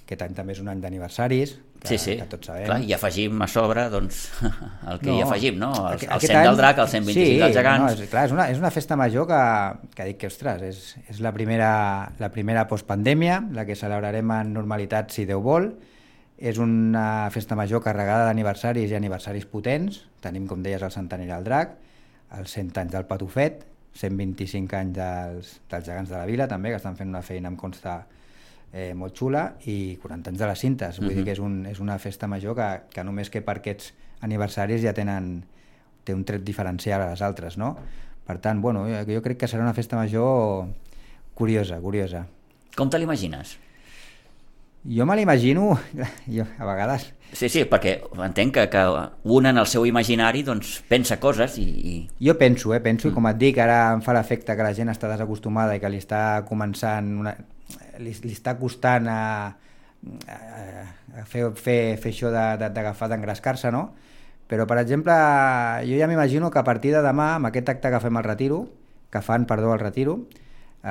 Aquest 0.02 0.24
any 0.26 0.32
també 0.34 0.52
és 0.52 0.58
un 0.58 0.66
any 0.68 0.80
d'aniversaris, 0.82 1.52
que, 1.78 1.86
sí, 1.88 1.96
sí, 1.96 2.14
que 2.18 2.24
tots 2.28 2.48
sabem. 2.50 2.64
clar, 2.66 2.78
i 2.84 2.90
afegim 2.92 3.38
a 3.40 3.46
sobre 3.48 3.84
doncs, 3.88 4.24
el 4.90 4.98
que 5.00 5.14
hi 5.14 5.22
afegim, 5.22 5.60
no? 5.60 5.70
El, 5.78 5.94
el 5.94 6.10
aquest 6.18 6.32
100 6.32 6.40
del 6.40 6.50
any- 6.50 6.58
drac, 6.58 6.80
el 6.82 6.88
125 6.90 7.14
sí, 7.30 7.36
dels 7.38 7.54
gegants... 7.56 7.84
No, 7.84 7.92
és, 7.94 8.10
clar, 8.10 8.24
és 8.26 8.34
una, 8.34 8.46
és 8.50 8.58
una 8.60 8.72
festa 8.74 8.98
major 8.98 9.28
que, 9.30 9.38
que 9.94 10.08
dic 10.10 10.18
que, 10.24 10.30
ostres, 10.32 10.64
és, 10.66 10.82
és 11.14 11.22
la 11.24 11.32
primera, 11.32 11.70
la 12.18 12.32
primera 12.34 12.66
postpandèmia, 12.68 13.38
la 13.54 13.64
que 13.68 13.78
celebrarem 13.78 14.34
en 14.36 14.52
normalitat 14.58 15.14
si 15.14 15.24
Déu 15.30 15.40
vol. 15.46 15.70
És 16.42 16.58
una 16.58 17.30
festa 17.30 17.56
major 17.56 17.80
carregada 17.86 18.26
d'aniversaris 18.26 18.90
i 18.90 18.98
aniversaris 18.98 19.46
potents. 19.46 20.02
Tenim, 20.20 20.50
com 20.50 20.66
deies, 20.66 20.82
el 20.82 20.92
centenari 20.92 21.30
del 21.30 21.46
drac, 21.46 21.78
els 22.38 22.50
100 22.56 22.78
anys 22.80 22.92
del 22.92 23.04
Patufet, 23.06 23.64
125 23.94 24.76
anys 24.78 24.94
dels, 24.96 25.50
dels 25.70 25.84
gegants 25.86 26.10
de 26.10 26.16
la 26.16 26.24
vila, 26.26 26.46
també, 26.48 26.70
que 26.72 26.76
estan 26.80 26.96
fent 26.96 27.10
una 27.12 27.20
feina, 27.22 27.48
em 27.52 27.56
consta, 27.60 28.06
eh, 28.72 28.94
molt 28.96 29.14
xula, 29.18 29.54
i 29.68 29.96
40 30.00 30.30
anys 30.32 30.38
de 30.40 30.46
les 30.48 30.58
cintes. 30.58 30.98
Vull 31.00 31.10
Mhm. 31.10 31.16
dir 31.16 31.24
que 31.24 31.32
és, 31.32 31.38
un, 31.38 31.66
és 31.66 31.78
una 31.80 31.98
festa 31.98 32.26
major 32.26 32.54
que, 32.56 32.70
que 32.90 33.04
només 33.04 33.28
que 33.30 33.42
per 33.42 33.58
aquests 33.58 33.92
aniversaris 34.22 34.80
ja 34.82 34.94
tenen 34.94 35.44
té 36.04 36.14
un 36.14 36.24
tret 36.24 36.42
diferencial 36.42 37.02
a 37.02 37.10
les 37.10 37.20
altres, 37.22 37.58
no? 37.58 37.76
Per 38.26 38.38
tant, 38.38 38.60
bueno, 38.62 38.86
jo, 38.88 39.04
jo 39.12 39.22
crec 39.22 39.36
que 39.38 39.46
serà 39.48 39.60
una 39.62 39.74
festa 39.74 39.96
major 39.96 40.68
curiosa, 41.34 41.78
curiosa. 41.80 42.26
Com 42.76 42.88
te 42.88 42.98
l'imagines? 42.98 43.58
Jo 44.88 45.04
me 45.06 45.16
l'imagino, 45.16 45.78
a 46.58 46.64
vegades... 46.64 47.12
Sí, 47.32 47.48
sí, 47.48 47.62
perquè 47.64 47.94
entenc 48.26 48.52
que, 48.58 48.66
que 48.68 48.80
un 49.32 49.46
en 49.48 49.56
el 49.56 49.66
seu 49.66 49.86
imaginari 49.88 50.42
doncs, 50.44 50.82
pensa 50.88 51.16
coses 51.18 51.54
i... 51.58 51.64
i... 51.64 51.94
Jo 52.20 52.34
penso, 52.38 52.74
eh, 52.76 52.80
penso, 52.84 53.08
mm. 53.08 53.14
com 53.16 53.26
et 53.30 53.38
dic, 53.40 53.56
ara 53.64 53.78
em 53.94 54.02
fa 54.04 54.12
l'efecte 54.12 54.52
que 54.58 54.66
la 54.66 54.74
gent 54.76 54.92
està 54.92 55.08
desacostumada 55.08 55.74
i 55.76 55.80
que 55.80 55.88
li 55.88 55.96
està 56.02 56.42
començant, 56.48 57.08
una... 57.24 57.32
li, 58.04 58.12
li 58.26 58.34
està 58.36 58.52
costant 58.60 59.08
a, 59.08 59.20
a, 60.28 61.24
fer, 61.24 61.48
fer, 61.56 61.78
fer 62.02 62.12
això 62.12 62.30
de- 62.34 62.58
de- 62.60 62.70
d'agafar, 62.76 63.08
d'engrescar-se, 63.12 63.72
no? 63.72 63.86
Però, 64.52 64.66
per 64.68 64.76
exemple, 64.82 65.14
jo 65.88 65.96
ja 65.96 66.06
m'imagino 66.10 66.50
que 66.52 66.60
a 66.60 66.64
partir 66.68 66.92
de 66.92 67.00
demà, 67.00 67.34
amb 67.38 67.48
aquest 67.48 67.70
acte 67.72 67.90
que 67.94 68.00
fem 68.04 68.16
al 68.20 68.24
retiro, 68.28 68.66
que 69.12 69.22
fan, 69.24 69.46
perdó, 69.48 69.72
al 69.72 69.80
retiro, 69.80 70.18
eh, 70.84 70.88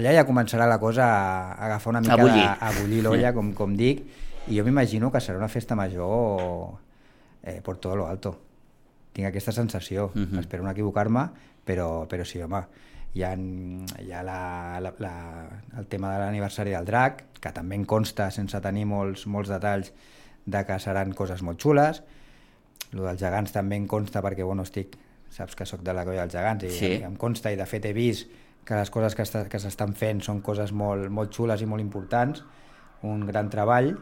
allà 0.00 0.12
ja 0.16 0.24
començarà 0.24 0.64
la 0.70 0.78
cosa 0.80 1.04
a, 1.04 1.52
a 1.52 1.66
agafar 1.66 1.92
una 1.92 2.00
mica 2.00 2.14
A 2.16 2.22
bullir. 2.22 2.40
de, 2.46 2.54
a 2.60 2.72
bullir 2.80 3.02
l'olla, 3.04 3.32
com, 3.36 3.52
com 3.52 3.76
dic, 3.76 4.06
i 4.48 4.56
jo 4.58 4.64
m'imagino 4.64 5.10
que 5.10 5.20
serà 5.20 5.38
una 5.40 5.48
festa 5.50 5.74
major 5.74 6.76
eh, 7.42 7.60
por 7.62 7.78
todo 7.78 7.96
lo 7.96 8.06
alto. 8.06 8.36
Tinc 9.12 9.28
aquesta 9.28 9.52
sensació, 9.52 10.06
uh 10.14 10.18
Mhm. 10.18 10.32
-huh. 10.32 10.40
espero 10.40 10.62
no 10.62 10.70
equivocar-me, 10.70 11.28
però, 11.64 12.06
però 12.06 12.24
sí, 12.24 12.40
home, 12.42 12.64
hi 13.14 13.22
ha, 13.22 13.34
hi 13.34 14.12
ha 14.12 14.22
la, 14.22 14.78
la, 14.80 14.92
la, 14.98 15.48
el 15.78 15.86
tema 15.86 16.12
de 16.12 16.18
l'aniversari 16.18 16.70
del 16.70 16.84
drac, 16.84 17.24
que 17.40 17.52
també 17.52 17.74
en 17.76 17.84
consta, 17.84 18.30
sense 18.30 18.60
tenir 18.60 18.84
molts, 18.86 19.26
molts 19.26 19.48
detalls, 19.48 19.92
de 20.44 20.64
que 20.64 20.78
seran 20.78 21.12
coses 21.12 21.42
molt 21.42 21.60
xules. 21.60 22.02
El 22.92 23.00
dels 23.00 23.20
gegants 23.20 23.52
també 23.52 23.74
en 23.76 23.86
consta 23.86 24.22
perquè 24.22 24.44
bueno, 24.44 24.62
estic 24.62 24.96
saps 25.30 25.56
que 25.56 25.66
sóc 25.66 25.80
de 25.82 25.92
la 25.92 26.04
colla 26.04 26.20
dels 26.26 26.32
gegants 26.34 26.64
i 26.64 26.70
Sí. 26.70 26.92
em 27.02 27.16
consta 27.16 27.50
i 27.52 27.56
de 27.56 27.66
fet 27.66 27.84
he 27.84 27.92
vist 27.92 28.28
que 28.64 28.74
les 28.74 28.90
coses 28.90 29.14
que 29.14 29.58
s'estan 29.58 29.92
fent 29.94 30.20
són 30.22 30.40
coses 30.40 30.72
molt, 30.72 31.08
molt 31.10 31.32
xules 31.32 31.60
i 31.62 31.66
molt 31.66 31.80
importants, 31.80 32.44
un 33.02 33.26
gran 33.26 33.48
treball 33.50 33.98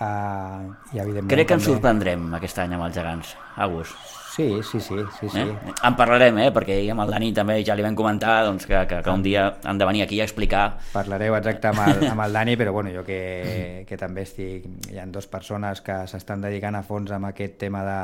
eh, 0.00 0.94
i 0.94 0.98
evidentment 1.00 1.30
Crec 1.32 1.48
que 1.48 1.54
ens 1.58 1.64
també- 1.64 1.74
sorprendrem 1.74 2.34
aquest 2.38 2.58
any 2.64 2.74
amb 2.74 2.84
els 2.88 2.94
gegants, 2.96 3.36
Agus. 3.56 3.94
Sí, 4.38 4.44
sí, 4.62 4.78
sí, 4.78 4.94
sí, 5.18 5.28
sí. 5.32 5.40
Eh? 5.40 5.72
En 5.82 5.96
parlarem, 5.98 6.36
eh? 6.38 6.52
perquè 6.54 6.76
ahir 6.78 6.92
amb 6.92 7.00
el 7.02 7.10
Dani 7.10 7.32
també 7.34 7.56
ja 7.66 7.74
li 7.74 7.82
vam 7.82 7.96
comentar 7.98 8.44
doncs, 8.46 8.66
que, 8.70 8.84
que, 8.86 9.00
que 9.02 9.10
un 9.10 9.22
dia 9.24 9.48
han 9.64 9.78
de 9.78 9.84
venir 9.88 10.02
aquí 10.04 10.20
a 10.20 10.24
explicar 10.28 10.78
Parlareu 10.92 11.34
exacte 11.34 11.66
amb 11.72 11.80
el, 11.88 12.04
amb 12.12 12.22
el 12.22 12.32
Dani, 12.38 12.54
però 12.56 12.70
bueno, 12.72 12.92
jo 12.94 13.02
que, 13.04 13.82
que 13.88 13.96
també 13.98 14.22
estic... 14.22 14.68
Hi 14.92 15.00
ha 15.02 15.06
dues 15.10 15.26
persones 15.26 15.80
que 15.82 15.96
s'estan 16.06 16.40
dedicant 16.44 16.76
a 16.78 16.84
fons 16.86 17.10
amb 17.10 17.26
aquest 17.32 17.58
tema 17.58 17.82
de, 17.82 17.98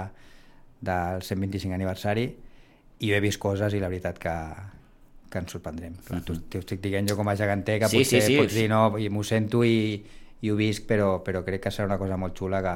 del 0.91 1.23
125 1.23 1.73
aniversari 1.77 2.27
i 2.99 3.11
jo 3.13 3.15
he 3.15 3.21
vist 3.23 3.39
coses 3.39 3.73
i 3.75 3.79
la 3.83 3.89
veritat 3.93 4.19
que, 4.19 4.35
que 5.31 5.39
ens 5.39 5.55
sorprendrem. 5.55 5.95
Clar, 6.09 6.21
T'ho 6.27 6.35
t'ho 6.51 6.65
estic 6.65 6.83
dient 6.83 7.07
jo 7.11 7.15
com 7.21 7.31
a 7.31 7.37
geganter 7.39 7.79
que 7.85 7.89
Sí, 7.93 8.03
potser 8.03 8.23
sí, 8.27 8.33
sí. 8.35 8.41
pots 8.43 8.55
dir 8.59 8.67
no, 8.73 8.89
i 8.99 9.07
m'ho 9.09 9.23
sento 9.23 9.63
i, 9.63 10.03
i 10.45 10.51
ho 10.53 10.59
visc, 10.59 10.85
però, 10.89 11.19
però 11.25 11.43
crec 11.47 11.65
que 11.67 11.73
serà 11.73 11.89
una 11.89 12.01
cosa 12.01 12.19
molt 12.21 12.37
xula 12.37 12.61
que, 12.65 12.75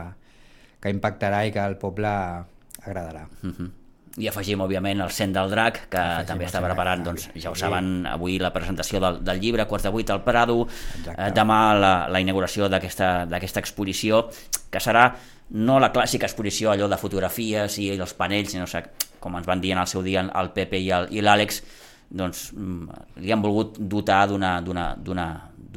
que 0.80 0.94
impactarà 0.94 1.44
i 1.44 1.52
que 1.52 1.60
al 1.60 1.76
poble 1.80 2.08
agradarà. 2.08 3.26
Uh 3.42 3.52
-huh. 3.52 3.70
I 4.18 4.26
afegim, 4.26 4.60
òbviament, 4.60 5.00
el 5.00 5.10
Cent 5.14 5.32
del 5.32 5.50
Drac, 5.50 5.88
que 5.88 5.98
Afegim 5.98 6.26
també 6.26 6.46
està 6.46 6.60
preparant, 6.62 7.04
doncs, 7.04 7.28
ja 7.38 7.50
ho 7.50 7.54
saben, 7.54 8.06
avui 8.06 8.38
la 8.38 8.52
presentació 8.52 8.98
del, 9.00 9.20
del 9.22 9.40
llibre, 9.40 9.66
quarts 9.66 9.84
de 9.84 9.90
vuit 9.90 10.10
al 10.10 10.24
Prado, 10.24 10.66
Exacte. 10.66 11.22
eh, 11.22 11.30
demà 11.30 11.74
la, 11.78 12.08
la 12.08 12.20
inauguració 12.20 12.68
d'aquesta 12.68 13.60
exposició, 13.60 14.28
que 14.70 14.80
serà 14.80 15.14
no 15.50 15.78
la 15.78 15.92
clàssica 15.92 16.26
exposició 16.26 16.72
allò 16.72 16.88
de 16.88 16.96
fotografies 16.96 17.78
i 17.78 17.90
els 17.90 18.14
panells, 18.14 18.50
sinó 18.50 18.66
com 19.20 19.36
ens 19.36 19.46
van 19.46 19.60
dir 19.60 19.72
en 19.72 19.78
el 19.78 19.86
seu 19.86 20.02
dia 20.02 20.20
el 20.20 20.50
Pepe 20.50 20.78
i 20.78 21.20
l'Àlex, 21.20 21.62
doncs 22.10 22.52
mm, 22.54 22.88
li 23.22 23.32
han 23.32 23.42
volgut 23.42 23.78
dotar 23.78 24.26
d'una 24.28 24.60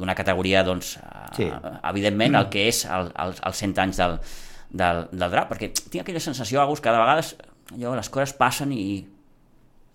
d'una- 0.02 0.14
categoria, 0.18 0.64
doncs, 0.66 0.96
Sí. 1.36 1.46
eh, 1.48 1.72
evidentment, 1.88 2.34
el 2.42 2.48
que 2.52 2.66
és 2.68 2.84
el, 2.84 3.08
el, 3.24 3.34
els 3.48 3.56
100 3.64 3.78
anys 3.86 4.02
del, 4.02 4.18
del, 4.70 5.06
del 5.12 5.30
drap, 5.32 5.50
perquè 5.54 5.70
tinc 5.72 6.02
aquella 6.02 6.20
sensació, 6.20 6.60
Agus, 6.62 6.80
que 6.84 6.90
de 6.92 6.98
vegades 7.00 7.34
allò, 7.72 7.94
les 7.96 8.10
coses 8.12 8.34
passen 8.36 8.72
i... 8.76 9.06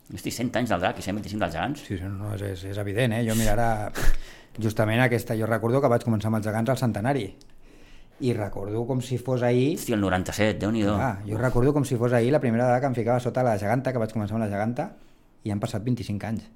Hosti, 0.07 0.31
100 0.31 0.55
anys 0.55 0.69
del 0.71 0.79
drac 0.79 0.99
i 1.01 1.03
125 1.03 1.41
dels 1.43 1.53
gegants. 1.53 1.81
Sí, 1.83 1.97
sí, 1.99 2.05
no, 2.07 2.29
és, 2.37 2.41
és, 2.47 2.61
és 2.71 2.77
evident, 2.79 3.11
eh? 3.17 3.25
Jo 3.27 3.33
mira, 3.35 3.51
ara, 3.57 3.91
justament 4.57 5.01
aquesta, 5.03 5.35
jo 5.35 5.45
recordo 5.49 5.81
que 5.83 5.89
vaig 5.91 6.05
començar 6.07 6.29
amb 6.31 6.39
els 6.39 6.47
gegants 6.47 6.71
al 6.71 6.79
centenari 6.79 7.25
i 8.23 8.31
recordo 8.33 8.85
com 8.87 9.01
si 9.05 9.19
fos 9.21 9.43
ahir 9.45 9.75
Hosti, 9.75 9.93
el 9.93 10.01
97, 10.01 10.55
déu 10.63 10.71
nhi 10.73 10.85
ah, 10.89 11.19
jo 11.27 11.37
recordo 11.37 11.73
com 11.75 11.83
si 11.85 11.99
fos 11.99 12.15
ahir 12.17 12.31
la 12.33 12.39
primera 12.41 12.63
vegada 12.65 12.79
que 12.81 12.87
em 12.89 12.95
ficava 12.97 13.19
sota 13.21 13.43
la 13.45 13.57
geganta, 13.61 13.91
que 13.93 13.99
vaig 14.01 14.15
començar 14.15 14.33
amb 14.39 14.45
la 14.45 14.49
geganta 14.49 14.87
i 15.43 15.51
han 15.53 15.59
passat 15.61 15.83
25 15.85 16.25
anys 16.31 16.47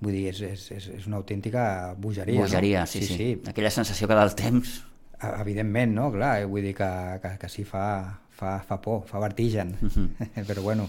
vull 0.00 0.12
dir, 0.12 0.26
és, 0.32 0.40
és, 0.42 0.64
és, 0.74 0.88
és 0.98 1.06
una 1.06 1.16
autèntica 1.16 1.94
bogeria, 1.96 2.40
Bogeria, 2.40 2.80
no? 2.80 2.86
sí, 2.86 3.02
sí, 3.04 3.16
sí. 3.16 3.28
Aquella 3.48 3.70
sensació 3.70 4.08
que 4.08 4.14
del 4.18 4.34
temps... 4.34 4.82
E- 5.22 5.40
evidentment, 5.40 5.94
no? 5.94 6.10
Clar, 6.12 6.40
eh, 6.42 6.44
vull 6.50 6.62
dir 6.66 6.74
que, 6.76 6.88
que, 7.22 7.30
que 7.40 7.48
sí 7.48 7.64
fa, 7.64 7.86
fa, 8.34 8.58
fa 8.66 8.80
por, 8.82 9.04
fa 9.08 9.18
vertigen 9.22 9.76
Mhm. 9.80 10.44
però 10.48 10.62
bueno, 10.62 10.88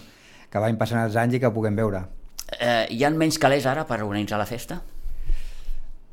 que 0.51 0.59
vagin 0.59 0.77
passant 0.77 1.03
els 1.05 1.15
anys 1.15 1.35
i 1.37 1.39
que 1.39 1.47
ho 1.47 1.53
puguem 1.53 1.75
veure 1.75 2.03
Eh, 2.59 2.85
hi 2.93 3.03
ha 3.03 3.09
menys 3.09 3.39
calés 3.41 3.65
ara 3.65 3.87
per 3.89 4.01
organitzar 4.03 4.37
la 4.37 4.45
festa? 4.45 4.81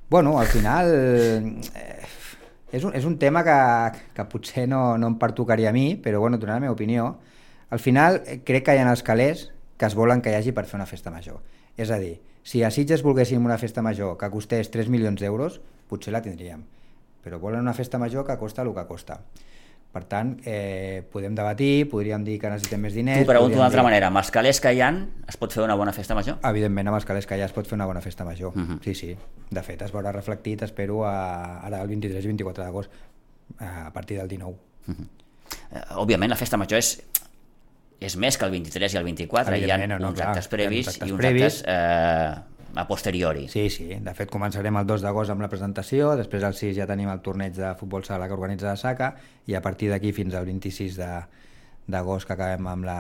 Bueno, 0.09 0.39
al 0.41 0.47
final 0.47 0.89
eh, 0.93 2.01
és, 2.73 2.85
un, 2.85 2.95
és 2.97 3.05
un 3.05 3.19
tema 3.21 3.43
que, 3.45 3.57
que 4.17 4.25
potser 4.29 4.67
no, 4.69 4.97
no 4.99 5.11
em 5.13 5.17
pertocaria 5.21 5.71
a 5.71 5.73
mi, 5.77 5.95
però 6.01 6.21
bueno, 6.21 6.39
donant 6.41 6.57
la 6.61 6.65
meva 6.67 6.73
opinió, 6.77 7.19
al 7.73 7.81
final 7.81 8.23
eh, 8.27 8.39
crec 8.45 8.65
que 8.67 8.75
hi 8.77 8.81
ha 8.81 8.89
els 8.91 9.03
calés 9.05 9.51
que 9.77 9.89
es 9.89 9.95
volen 9.99 10.21
que 10.25 10.33
hi 10.33 10.37
hagi 10.39 10.53
per 10.57 10.65
fer 10.69 10.79
una 10.81 10.87
festa 10.89 11.11
major. 11.11 11.41
És 11.77 11.91
a 11.91 11.99
dir, 12.01 12.15
si 12.43 12.63
a 12.63 12.71
Sitges 12.71 13.03
volguéssim 13.03 13.45
una 13.45 13.59
festa 13.59 13.83
major 13.83 14.17
que 14.19 14.31
costés 14.31 14.71
3 14.71 14.89
milions 14.89 15.21
d'euros, 15.21 15.61
potser 15.89 16.13
la 16.13 16.23
tindríem. 16.23 16.63
Però 17.23 17.39
volen 17.39 17.61
una 17.63 17.75
festa 17.75 17.99
major 18.03 18.27
que 18.27 18.37
costa 18.39 18.63
el 18.63 18.73
que 18.75 18.87
costa. 18.87 19.21
Per 19.93 20.05
tant, 20.09 20.39
eh, 20.49 21.03
podem 21.13 21.35
debatir, 21.37 21.85
podríem 21.91 22.23
dir 22.25 22.39
que 22.41 22.49
necessitem 22.49 22.81
més 22.81 22.95
diners... 22.97 23.21
T'ho 23.21 23.29
pregunto 23.29 23.59
d'una 23.59 23.67
altra 23.67 23.83
dir- 23.83 23.89
manera, 23.91 24.07
amb 24.09 24.17
els 24.23 24.31
calés 24.33 24.59
que 24.65 24.73
hi 24.73 24.81
ha 24.81 24.89
es 25.29 25.37
pot 25.37 25.53
fer 25.53 25.63
una 25.67 25.75
bona 25.77 25.93
festa 25.93 26.15
major? 26.17 26.39
Evidentment, 26.49 26.89
amb 26.89 26.97
els 26.97 27.05
calés 27.05 27.27
que 27.29 27.37
hi 27.37 27.43
ha 27.45 27.49
es 27.51 27.53
pot 27.53 27.69
fer 27.69 27.77
una 27.77 27.85
bona 27.87 28.01
festa 28.01 28.25
major. 28.25 28.57
Mhm. 28.57 28.79
Sí, 28.83 28.95
sí. 28.95 29.11
De 29.51 29.63
fet, 29.63 29.83
es 29.85 29.93
veurà 29.93 30.11
reflectit, 30.17 30.63
espero, 30.65 31.05
a, 31.05 31.59
ara 31.61 31.83
el 31.83 31.89
23 31.93 32.25
i 32.25 32.33
24 32.33 32.65
d'agost, 32.65 32.91
a 33.61 33.91
partir 33.93 34.17
del 34.17 34.29
19. 34.33 34.57
Eh, 34.89 35.85
òbviament 36.01 36.33
la 36.33 36.41
festa 36.41 36.57
major 36.57 36.79
és 36.81 36.95
és 38.05 38.17
més 38.17 38.37
que 38.39 38.45
el 38.49 38.51
23 38.55 38.95
i 38.95 38.99
el 39.01 39.05
24, 39.05 39.57
hi 39.57 39.71
ha 39.71 39.79
no, 39.87 39.99
no, 39.99 40.09
uns 40.13 40.19
clar, 40.21 40.31
actes 40.33 40.49
previs 40.49 40.87
uns 40.87 40.95
actes 40.97 41.09
i 41.09 41.13
uns 41.13 41.21
previs. 41.21 41.43
actes 41.43 41.65
eh, 41.69 42.49
a 42.75 42.87
posteriori. 42.89 43.49
Sí, 43.53 43.67
sí. 43.69 43.89
De 44.01 44.15
fet, 44.17 44.31
començarem 44.33 44.77
el 44.81 44.87
2 44.89 45.03
d'agost 45.05 45.31
amb 45.35 45.43
la 45.45 45.49
presentació, 45.53 46.15
després 46.17 46.43
el 46.49 46.55
6 46.57 46.77
ja 46.79 46.87
tenim 46.89 47.11
el 47.13 47.21
torneig 47.21 47.53
de 47.57 47.75
futbol 47.77 48.05
sala 48.05 48.27
que 48.31 48.33
organitza 48.39 48.67
la 48.71 48.77
SACA, 48.81 49.15
i 49.47 49.55
a 49.55 49.61
partir 49.61 49.91
d'aquí 49.93 50.13
fins 50.17 50.35
al 50.35 50.47
26 50.49 50.97
de- 50.97 51.23
d'agost 51.87 52.27
que 52.27 52.33
acabem 52.37 52.67
amb 52.71 52.85
la 52.87 52.99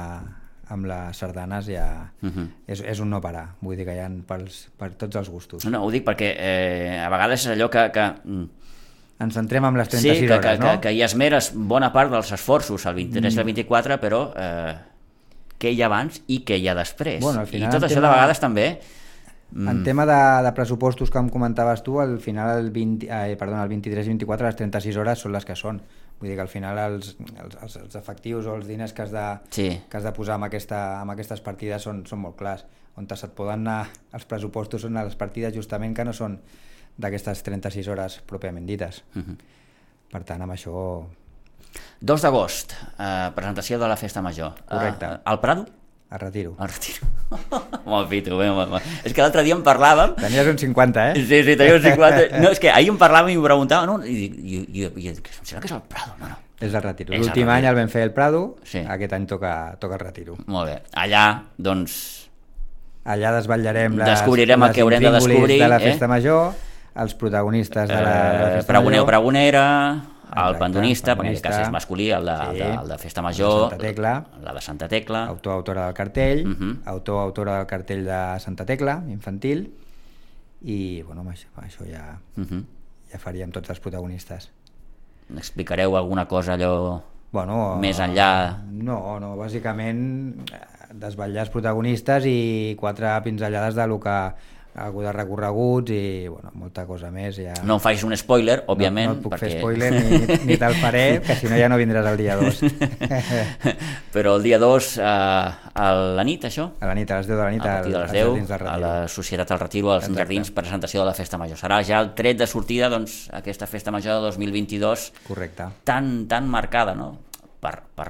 amb 0.72 0.86
les 0.88 1.16
sardanes 1.18 1.66
ja 1.66 2.12
Mhm. 2.22 2.46
és, 2.66 2.80
és 2.80 3.00
un 3.00 3.10
no 3.10 3.20
parar, 3.20 3.54
vull 3.60 3.76
dir 3.76 3.84
que 3.84 3.92
hi 3.94 3.98
ha 4.00 4.08
pels, 4.26 4.70
per 4.78 4.90
tots 4.96 5.16
els 5.16 5.28
gustos. 5.28 5.64
No, 5.66 5.82
ho 5.84 5.90
dic 5.90 6.04
perquè 6.06 6.30
eh, 6.38 6.98
a 7.04 7.08
vegades 7.12 7.44
és 7.46 7.52
allò 7.52 7.68
que, 7.70 7.90
que 7.92 8.06
mm, 8.24 8.48
Ens 9.22 9.34
centrem 9.34 9.62
amb 9.64 9.76
les 9.76 9.86
sí, 9.86 9.98
36 10.00 10.26
que, 10.26 10.32
hores, 10.34 10.58
que, 10.58 10.64
no? 10.64 10.70
que, 10.72 10.80
que 10.88 10.92
hi 10.96 11.02
esmeres 11.04 11.52
bona 11.54 11.92
part 11.92 12.10
dels 12.10 12.32
esforços 12.32 12.86
al 12.86 12.94
23 12.96 13.36
i 13.36 13.38
al 13.38 13.44
24, 13.44 14.00
però 14.00 14.32
eh, 14.34 14.72
què 15.62 15.70
hi 15.72 15.80
ha 15.82 15.86
abans 15.90 16.18
i 16.26 16.40
què 16.46 16.58
hi 16.58 16.66
ha 16.68 16.74
després. 16.74 17.20
Bueno, 17.22 17.40
al 17.44 17.46
final 17.50 17.70
I 17.70 17.72
tot 17.76 17.86
això 17.86 18.00
tema- 18.00 18.08
de 18.10 18.14
vegades 18.16 18.42
també... 18.42 18.66
Mm. 19.52 19.68
En 19.68 19.82
tema 19.84 20.06
de, 20.08 20.14
de 20.46 20.50
pressupostos 20.56 21.10
que 21.12 21.20
em 21.20 21.26
comentaves 21.28 21.82
tu, 21.84 21.98
al 22.00 22.14
final 22.24 22.54
el, 22.58 22.70
20, 22.72 23.04
eh, 23.04 23.34
perdona, 23.36 23.66
el 23.66 23.68
23 23.68 24.06
i 24.06 24.08
24 24.14 24.46
les 24.48 24.56
36 24.56 24.96
hores 24.96 25.20
són 25.20 25.34
les 25.36 25.44
que 25.44 25.52
són. 25.60 25.76
Vull 26.22 26.30
dir 26.30 26.38
que 26.38 26.44
al 26.46 26.48
final 26.48 26.78
els, 26.80 27.10
els, 27.36 27.58
els, 27.60 27.76
els 27.82 27.98
efectius 28.00 28.48
o 28.48 28.54
els 28.56 28.64
diners 28.70 28.94
que 28.96 29.02
has 29.04 29.12
de, 29.12 29.26
Sí. 29.52 29.66
que 29.90 29.98
has 29.98 30.06
de 30.08 30.12
posar 30.16 30.38
en, 30.40 30.46
aquesta, 30.48 30.78
en 31.02 31.12
aquestes 31.12 31.44
partides 31.44 31.84
són, 31.84 32.00
són 32.08 32.22
molt 32.24 32.38
clars. 32.40 32.64
On 32.96 33.04
se't 33.12 33.34
poden 33.36 33.66
anar 33.68 33.90
els 34.16 34.24
pressupostos 34.24 34.86
són 34.86 34.96
les 34.96 35.16
partides 35.20 35.52
justament 35.52 35.92
que 35.96 36.04
no 36.08 36.16
són 36.16 36.38
d'aquestes 36.96 37.44
36 37.44 37.88
hores 37.92 38.22
pròpiament 38.24 38.64
dites. 38.64 39.02
Mhm. 39.12 39.36
Per 40.16 40.24
tant, 40.24 40.40
amb 40.48 40.56
això... 40.56 41.04
2 42.00 42.24
d'agost, 42.24 42.74
eh, 42.98 43.30
presentació 43.36 43.78
de 43.78 43.88
la 43.88 43.96
Festa 43.96 44.22
Major. 44.22 44.52
Correcte. 44.68 45.06
Eh, 45.06 45.18
al 45.24 45.40
Prado? 45.40 45.66
El 46.12 46.18
retiro. 46.20 46.54
El 46.60 46.68
retiro. 46.68 47.06
molt 47.88 48.08
pito, 48.10 48.36
bé, 48.36 48.50
molt, 48.52 48.68
molt. 48.68 48.88
És 49.02 49.14
que 49.16 49.22
l'altre 49.24 49.44
dia 49.46 49.56
en 49.56 49.62
parlàvem... 49.64 50.12
Tenies 50.20 50.50
un 50.50 50.58
50, 50.60 51.04
eh? 51.10 51.22
Sí, 51.24 51.42
sí, 51.46 51.56
tenia 51.56 51.78
un 51.78 51.84
50... 51.86 52.26
No, 52.42 52.50
és 52.52 52.60
que 52.60 52.68
ahir 52.68 52.90
en 52.92 52.98
parlàvem 53.00 53.32
i 53.32 53.38
m'ho 53.38 53.44
preguntava, 53.46 53.86
no? 53.88 54.02
I, 54.04 54.26
i, 54.28 54.28
i, 54.28 54.64
i, 54.84 54.88
i 55.06 55.12
em 55.12 55.16
sembla 55.22 55.62
que 55.62 55.70
és 55.70 55.76
el 55.78 55.84
Prado, 55.88 56.16
no, 56.20 56.28
no. 56.34 56.40
És 56.62 56.74
el 56.74 56.82
retiro. 56.84 57.14
El 57.16 57.24
L'últim 57.24 57.48
any 57.50 57.64
el 57.66 57.78
vam 57.80 57.88
fer 57.90 58.04
el 58.06 58.12
Prado, 58.14 58.42
Sí. 58.68 58.84
aquest 58.86 59.16
any 59.16 59.24
toca, 59.30 59.54
toca 59.80 59.96
el 59.96 60.04
retiro. 60.04 60.36
Molt 60.46 60.68
bé. 60.68 60.76
Allà, 61.00 61.24
doncs, 61.56 61.96
Allà 63.02 63.32
desvetllarem 63.34 63.96
les, 63.98 64.06
Descobrirem 64.12 64.60
el 64.62 64.68
les 64.68 64.76
que 64.76 64.82
haurem 64.84 65.02
de 65.02 65.10
descobrir, 65.16 65.56
de 65.58 65.68
la 65.68 65.80
eh? 65.80 65.86
festa 65.88 66.06
major, 66.06 66.52
els 67.02 67.14
protagonistes 67.18 67.88
de 67.90 67.96
la, 67.96 68.02
de 68.04 68.38
la 68.38 68.50
eh, 68.52 68.52
festa 68.60 68.68
pregoneu, 68.68 69.00
major. 69.02 69.08
pregonera, 69.10 69.64
el 70.34 70.56
pandonista, 70.58 71.14
perquè 71.16 71.26
en 71.28 71.32
aquest 71.34 71.44
cas 71.44 71.58
és 71.66 71.70
masculí, 71.70 72.10
el 72.10 72.24
de, 72.24 72.36
Sí. 72.52 72.58
de, 72.58 72.70
el 72.74 72.88
de 72.88 72.98
Festa 72.98 73.22
Major, 73.22 73.54
La 73.64 73.68
Santa 73.70 73.78
Tecla. 73.86 74.24
la 74.42 74.52
de 74.54 74.60
Santa 74.60 74.88
Tecla, 74.88 75.24
Autor, 75.26 75.52
autora 75.54 75.84
del 75.86 75.94
cartell, 75.94 76.46
Mhm. 76.46 76.82
autor, 76.86 77.22
autora 77.22 77.58
del 77.58 77.66
cartell 77.66 78.04
de 78.04 78.40
Santa 78.40 78.64
Tecla, 78.64 79.02
infantil, 79.08 79.74
i 80.62 81.02
bueno, 81.02 81.24
això, 81.24 81.48
això 81.56 81.84
ja, 81.90 82.18
Mhm. 82.36 82.64
ja 83.12 83.18
faríem 83.18 83.50
tots 83.50 83.70
els 83.70 83.80
protagonistes. 83.80 84.50
explicareu 85.36 85.96
alguna 85.96 86.26
cosa 86.28 86.54
allò... 86.54 87.00
Bueno, 87.32 87.76
Més 87.80 87.98
enllà. 87.98 88.58
No, 88.70 89.18
no, 89.18 89.36
bàsicament 89.38 90.34
eh, 90.52 90.58
desvetllar 90.92 91.44
els 91.46 91.50
protagonistes 91.50 92.24
i 92.26 92.76
quatre 92.78 93.08
pinzellades 93.22 93.74
de 93.74 93.86
lo 93.86 93.98
que 93.98 94.34
algú 94.74 95.02
de 95.04 95.12
recorreguts 95.12 95.92
i 95.92 96.28
bueno, 96.28 96.50
molta 96.56 96.86
cosa 96.88 97.10
més. 97.12 97.36
Ja... 97.36 97.54
No 97.66 97.76
em 97.76 97.82
facis 97.82 98.04
un 98.06 98.14
spoiler, 98.16 98.62
òbviament, 98.72 99.10
no, 99.10 99.14
no 99.14 99.18
et 99.18 99.24
puc 99.24 99.34
perquè... 99.34 99.50
fer 99.50 99.58
spoiler 99.60 99.90
ni, 99.92 100.20
ni, 100.48 100.56
te'l 100.60 100.76
faré, 100.80 101.04
que 101.26 101.36
si 101.36 101.50
no 101.50 101.58
ja 101.60 101.68
no 101.68 101.76
vindràs 101.80 102.08
el 102.08 102.16
dia 102.20 102.38
2. 102.40 102.62
Però 104.14 104.36
el 104.38 104.46
dia 104.46 104.60
2, 104.62 104.90
eh, 104.96 105.04
a 105.04 105.88
la 106.16 106.24
nit, 106.28 106.46
això? 106.48 106.70
A 106.80 106.88
la 106.88 106.96
nit, 106.96 107.12
a 107.12 107.20
les 107.20 107.28
10 107.28 107.36
de 107.36 107.42
la 107.42 107.50
nit, 107.52 107.60
a 107.66 107.76
partir 107.76 107.92
de 107.92 107.98
les 107.98 108.08
als 108.08 108.16
10, 108.16 108.24
Jardins 108.24 108.54
del 108.54 108.66
a 108.72 108.78
la 108.86 108.94
Societat 109.12 109.52
del 109.52 109.62
Retiro, 109.64 109.92
als 109.92 110.06
Exacte. 110.06 110.22
Jardins, 110.22 110.52
presentació 110.56 111.04
de 111.04 111.10
la 111.10 111.16
Festa 111.20 111.40
Major. 111.42 111.60
Serà 111.60 111.82
ja 111.84 112.00
el 112.00 112.14
tret 112.16 112.40
de 112.40 112.48
sortida, 112.48 112.88
doncs, 112.92 113.26
aquesta 113.36 113.68
Festa 113.68 113.92
Major 113.92 114.20
de 114.20 114.32
2022 114.32 115.10
Correcte. 115.28 115.68
tan, 115.84 116.26
tan 116.32 116.48
marcada, 116.48 116.96
no?, 116.96 117.12
per, 117.62 117.76
per, 117.94 118.08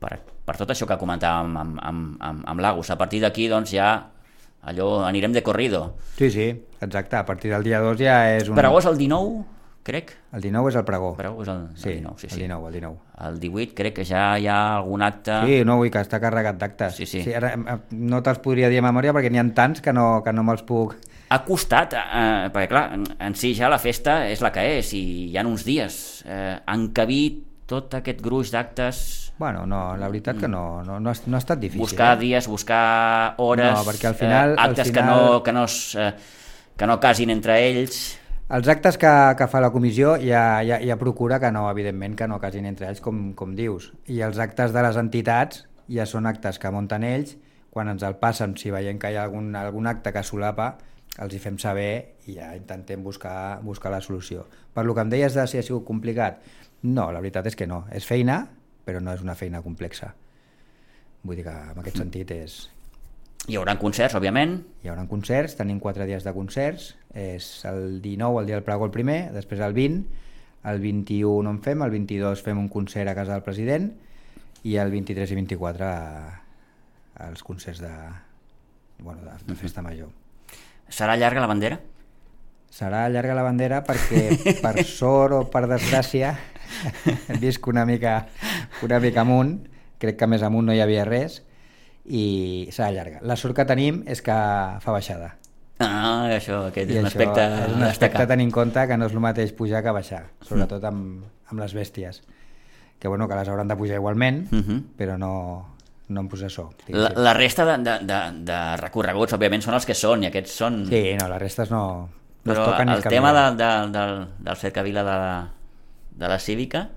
per, 0.00 0.16
per 0.46 0.56
tot 0.56 0.70
això 0.72 0.86
que 0.88 0.96
comentàvem 1.00 1.56
amb, 1.60 1.78
amb, 1.82 2.18
amb, 2.22 2.44
amb 2.48 2.62
l'Agus. 2.64 2.94
A 2.94 2.96
partir 3.00 3.20
d'aquí, 3.20 3.50
doncs, 3.52 3.74
ja 3.74 4.13
allò 4.64 5.04
anirem 5.04 5.32
de 5.32 5.42
corrido. 5.42 5.96
Sí, 6.16 6.30
sí, 6.30 6.50
exacte. 6.80 7.16
A 7.16 7.24
partir 7.24 7.52
del 7.52 7.62
dia 7.62 7.80
2 7.80 8.00
ja 8.00 8.20
és 8.36 8.48
un... 8.48 8.56
Per 8.56 8.66
agost 8.66 8.88
el 8.90 8.98
19, 8.98 9.44
crec. 9.84 10.14
El 10.32 10.44
19 10.46 10.72
és 10.72 10.78
el 10.80 10.86
pregó. 10.88 11.12
Però 11.18 11.34
és 11.42 11.50
el, 11.52 11.64
sí, 11.76 11.88
el 11.90 12.00
19, 12.00 12.20
sí, 12.20 12.28
sí. 12.28 12.34
el 12.34 12.46
19, 12.46 12.68
el 12.68 12.78
19. 12.80 12.98
El 13.28 13.40
18 13.40 13.78
crec 13.78 13.96
que 14.00 14.06
ja 14.08 14.26
hi 14.40 14.48
ha 14.48 14.58
algun 14.80 15.04
acte... 15.06 15.40
Sí, 15.46 15.62
no, 15.68 15.78
vull 15.80 15.92
que 15.92 16.02
està 16.02 16.20
carregat 16.22 16.60
d'actes. 16.60 16.98
Sí, 16.98 17.08
sí. 17.10 17.24
sí 17.26 17.34
ara, 17.36 17.54
eh, 17.54 17.78
no 18.00 18.22
te'ls 18.24 18.40
podria 18.44 18.72
dir 18.72 18.80
a 18.80 18.86
memòria 18.88 19.14
perquè 19.16 19.32
n'hi 19.32 19.42
ha 19.42 19.48
tants 19.56 19.84
que 19.84 19.94
no, 19.94 20.22
que 20.24 20.34
no 20.34 20.46
me'ls 20.46 20.64
puc... 20.66 20.96
Ha 21.34 21.40
costat, 21.46 21.96
eh, 21.96 22.50
perquè 22.54 22.68
clar, 22.70 22.84
en, 22.94 23.08
en 23.26 23.34
si 23.38 23.54
ja 23.56 23.70
la 23.72 23.80
festa 23.82 24.22
és 24.30 24.44
la 24.44 24.52
que 24.54 24.64
és 24.78 24.92
i 24.96 25.04
hi 25.32 25.38
ha 25.40 25.44
uns 25.48 25.64
dies. 25.66 25.96
Eh, 26.28 26.54
encabir 26.74 27.24
tot 27.66 27.94
aquest 27.94 28.20
gruix 28.22 28.50
d'actes 28.52 29.32
Bueno, 29.38 29.64
no, 29.66 29.96
la 29.98 30.06
veritat 30.06 30.36
que 30.38 30.46
no, 30.48 30.82
no, 30.84 31.00
no, 31.00 31.10
ha, 31.10 31.14
no 31.26 31.36
ha 31.36 31.40
estat 31.42 31.58
difícil. 31.58 31.80
buscar 31.80 32.16
eh? 32.16 32.20
dies, 32.20 32.46
buscar 32.46 33.34
hores, 33.38 33.72
No, 33.72 33.84
perquè 33.84 34.06
al 34.06 34.14
final- 34.14 34.50
eh, 34.52 34.60
actes 34.62 34.86
al 34.88 34.92
que, 34.94 35.00
final- 35.00 35.24
no, 35.24 35.42
que, 35.42 35.52
no, 35.52 35.64
es, 35.64 35.94
eh, 35.98 36.12
que 36.76 36.86
no 36.86 37.00
casin 37.00 37.30
entre 37.30 37.56
ells. 37.68 38.18
Els 38.54 38.68
actes 38.68 38.98
que, 39.00 39.10
que 39.38 39.46
fa 39.48 39.60
la 39.64 39.70
comissió 39.72 40.14
ja, 40.22 40.62
ja, 40.62 40.78
ja 40.84 40.96
procura 41.00 41.40
que 41.40 41.50
no, 41.50 41.64
evidentment, 41.70 42.14
que 42.14 42.28
no 42.28 42.38
casin 42.38 42.66
entre 42.66 42.86
ells, 42.92 43.00
com, 43.00 43.32
com 43.34 43.56
dius. 43.56 43.92
I 44.06 44.20
els 44.20 44.38
actes 44.38 44.70
de 44.72 44.82
les 44.84 44.96
entitats 45.00 45.64
ja 45.90 46.06
són 46.06 46.26
actes 46.30 46.58
que 46.60 46.70
munten 46.70 47.02
ells, 47.02 47.34
quan 47.74 47.88
ens 47.88 48.04
el 48.06 48.14
passen, 48.20 48.54
si 48.56 48.70
veiem 48.70 49.00
que 49.02 49.10
hi 49.10 49.16
ha 49.16 49.24
algun, 49.24 49.50
algun 49.56 49.88
acte 49.90 50.12
que 50.12 50.22
solapa, 50.22 50.76
els 51.22 51.34
hi 51.34 51.40
fem 51.42 51.58
saber 51.62 52.16
i 52.26 52.36
ja 52.38 52.50
intentem 52.56 53.02
buscar, 53.04 53.60
buscar 53.62 53.92
la 53.94 54.02
solució. 54.02 54.48
Per 54.74 54.84
lo 54.84 54.94
que 54.94 55.04
em 55.04 55.12
deies 55.12 55.36
de 55.36 55.46
si 55.46 55.60
ha 55.60 55.62
sigut 55.62 55.86
complicat, 55.86 56.42
no, 56.82 57.10
la 57.12 57.20
veritat 57.20 57.46
és 57.50 57.56
que 57.56 57.68
no. 57.70 57.84
És 57.94 58.06
feina, 58.06 58.42
però 58.84 59.00
no 59.00 59.14
és 59.14 59.22
una 59.22 59.36
feina 59.38 59.62
complexa. 59.62 60.12
Vull 61.24 61.38
dir 61.38 61.46
que 61.46 61.54
en 61.54 61.80
aquest 61.80 62.02
sentit 62.02 62.34
és, 62.34 62.62
Hi 63.44 63.58
haurà 63.60 63.74
concerts, 63.76 64.14
òbviament, 64.16 64.54
hi 64.80 64.88
haurà 64.88 65.02
concerts, 65.04 65.52
tenim 65.58 65.76
quatre 65.76 66.06
dies 66.08 66.24
de 66.24 66.32
concerts, 66.32 66.94
és 67.12 67.48
el 67.68 67.98
19, 68.00 68.40
el 68.40 68.48
dia 68.48 68.56
del 68.56 68.64
pregó 68.64 68.86
el 68.88 68.94
primer, 68.94 69.18
després 69.34 69.60
el 69.60 69.76
20, 69.76 70.22
el 70.72 70.80
21 70.80 71.44
no 71.44 71.52
en 71.52 71.60
fem, 71.60 71.84
el 71.84 71.92
22 71.92 72.40
fem 72.46 72.62
un 72.62 72.70
concert 72.72 73.12
a 73.12 73.16
casa 73.18 73.36
del 73.36 73.44
president 73.44 73.90
i 74.64 74.78
el 74.80 74.96
23 74.96 75.36
i 75.36 75.40
24 75.42 75.90
a, 75.90 76.40
als 77.28 77.44
concerts 77.44 77.84
de, 77.84 77.92
bueno, 79.04 79.20
de, 79.28 79.36
de 79.44 79.60
festa 79.60 79.84
major. 79.84 80.08
Serà 80.88 81.16
llarga 81.16 81.40
la 81.40 81.46
bandera? 81.50 81.80
Serà 82.74 83.08
llarga 83.08 83.34
la 83.38 83.42
bandera 83.46 83.82
perquè 83.86 84.58
per 84.62 84.84
sort 84.98 85.32
o 85.36 85.42
per 85.50 85.66
desgràcia 85.70 86.34
visc 87.42 87.66
una 87.70 87.84
mica, 87.86 88.26
una 88.82 88.98
mica 89.00 89.22
amunt, 89.22 89.58
crec 90.02 90.18
que 90.18 90.26
més 90.26 90.42
amunt 90.42 90.66
no 90.66 90.74
hi 90.74 90.80
havia 90.82 91.04
res 91.06 91.42
i 92.04 92.68
serà 92.74 92.90
llarga. 92.92 93.20
La 93.22 93.36
sort 93.40 93.54
que 93.56 93.64
tenim 93.64 94.02
és 94.10 94.20
que 94.22 94.34
fa 94.82 94.92
baixada. 94.92 95.36
Ah, 95.82 96.28
això, 96.36 96.66
aquest 96.68 96.90
I 96.90 96.98
és 96.98 97.00
un 97.02 97.08
aspecte 97.08 97.44
és 97.64 97.72
un 97.74 97.82
aspecte 97.82 98.22
a 98.22 98.26
tenir 98.30 98.44
en 98.46 98.52
compte 98.54 98.84
que 98.86 98.96
no 98.98 99.06
és 99.08 99.14
el 99.16 99.22
mateix 99.24 99.52
pujar 99.56 99.80
que 99.82 99.94
baixar, 99.94 100.20
sobretot 100.46 100.84
amb, 100.86 101.24
amb 101.50 101.60
les 101.62 101.74
bèsties. 101.74 102.20
Que 102.98 103.08
bueno, 103.10 103.26
que 103.28 103.34
les 103.36 103.48
hauran 103.50 103.68
de 103.68 103.76
pujar 103.76 103.96
igualment, 103.98 104.44
Mhm. 104.52 104.82
però 104.98 105.16
no, 105.18 105.73
no 106.08 106.20
en 106.20 106.28
processó. 106.28 106.70
La, 106.88 107.10
la 107.16 107.32
resta 107.34 107.64
de, 107.64 107.78
de, 107.82 107.98
de, 108.06 108.18
de 108.44 108.58
recorreguts, 108.80 109.32
òbviament, 109.36 109.62
són 109.64 109.74
els 109.78 109.86
que 109.88 109.94
són, 109.96 110.22
i 110.24 110.28
aquests 110.28 110.58
són... 110.60 110.82
Sí, 110.90 111.04
no, 111.20 111.28
les 111.32 111.40
restes 111.40 111.70
no, 111.72 111.84
no 112.44 112.52
es 112.52 112.58
Però 112.58 112.66
toquen 112.70 112.90
ni 112.90 112.96
el 112.98 113.00
es 113.04 113.08
tema 113.08 113.32
de, 113.32 113.44
de, 113.62 113.70
del, 113.94 114.18
del 114.44 114.56
cercavila 114.60 115.04
de 115.06 115.16
la, 115.22 115.32
de 116.24 116.28
la 116.28 116.38
cívica, 116.38 116.88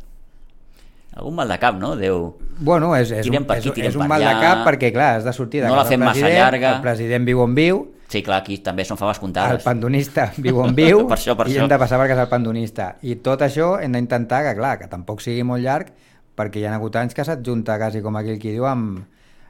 algun 1.18 1.36
mal 1.40 1.48
de 1.50 1.58
cap, 1.60 1.78
no? 1.80 1.96
Déu... 1.98 2.36
Bueno, 2.60 2.92
és, 2.98 3.10
és, 3.12 3.28
un, 3.30 3.40
és, 3.40 3.52
aquí, 3.58 3.72
tirem 3.74 3.90
és 3.94 3.96
un 3.98 4.10
mal 4.10 4.22
de 4.22 4.34
cap 4.42 4.64
perquè, 4.68 4.92
clar, 4.94 5.16
has 5.20 5.26
de 5.26 5.34
sortir 5.34 5.62
de 5.64 5.70
No 5.70 5.78
casa 5.78 5.88
del 5.90 5.96
fem 5.96 6.04
massa 6.06 6.20
president, 6.22 6.44
llarga. 6.44 6.74
el 6.76 6.82
president 6.84 7.26
viu 7.32 7.42
on 7.46 7.56
viu, 7.58 7.86
Sí, 8.08 8.22
clar, 8.24 8.38
aquí 8.40 8.56
també 8.64 8.86
són 8.88 8.96
faves 8.96 9.18
el 9.18 9.22
comptades. 9.26 9.64
pandonista 9.66 10.30
viu 10.46 10.62
on 10.64 10.72
viu 10.78 11.02
Per 11.10 11.18
això, 11.18 11.34
per 11.36 11.50
i 11.50 11.52
això. 11.52 11.66
hem 11.66 11.68
de 11.74 11.80
passar 11.82 11.98
per 12.00 12.06
casa 12.08 12.22
del 12.24 12.30
pandonista. 12.32 12.86
I 13.04 13.18
tot 13.20 13.42
això 13.44 13.74
hem 13.84 13.98
d'intentar 13.98 14.44
que, 14.46 14.54
clar, 14.56 14.78
que 14.80 14.88
tampoc 14.88 15.20
sigui 15.26 15.44
molt 15.44 15.60
llarg 15.66 15.90
perquè 16.38 16.62
hi 16.62 16.68
ha 16.70 16.76
hagut 16.78 16.96
anys 17.00 17.16
que 17.18 17.26
s'adjunta 17.26 17.78
quasi 17.82 18.04
com 18.06 18.18
aquell 18.20 18.40
qui 18.42 18.54
diu 18.54 18.68
amb, 18.70 19.02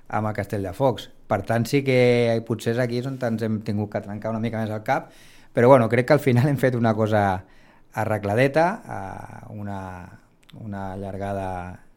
amb 0.08 0.30
el 0.30 0.36
Castell 0.38 0.64
de 0.64 0.74
Focs. 0.74 1.10
Per 1.28 1.42
tant, 1.48 1.66
sí 1.68 1.84
que 1.84 2.38
potser 2.48 2.74
és 2.76 2.80
aquí 2.84 3.02
on 3.04 3.20
ens 3.20 3.44
hem 3.44 3.60
tingut 3.68 3.92
que 3.92 4.04
trencar 4.06 4.32
una 4.32 4.44
mica 4.44 4.62
més 4.62 4.72
el 4.72 4.86
cap, 4.88 5.12
però 5.54 5.68
bueno, 5.74 5.90
crec 5.92 6.08
que 6.08 6.16
al 6.16 6.24
final 6.24 6.48
hem 6.48 6.60
fet 6.62 6.78
una 6.80 6.94
cosa 6.96 7.44
arregladeta, 7.98 8.68
eh, 8.86 9.54
una, 9.58 9.82
una 10.64 10.96
llargada 10.96 11.50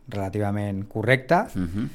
relativament 0.09 0.87
correcta 0.89 1.47
Uh 1.55 1.63
-huh. 1.63 1.89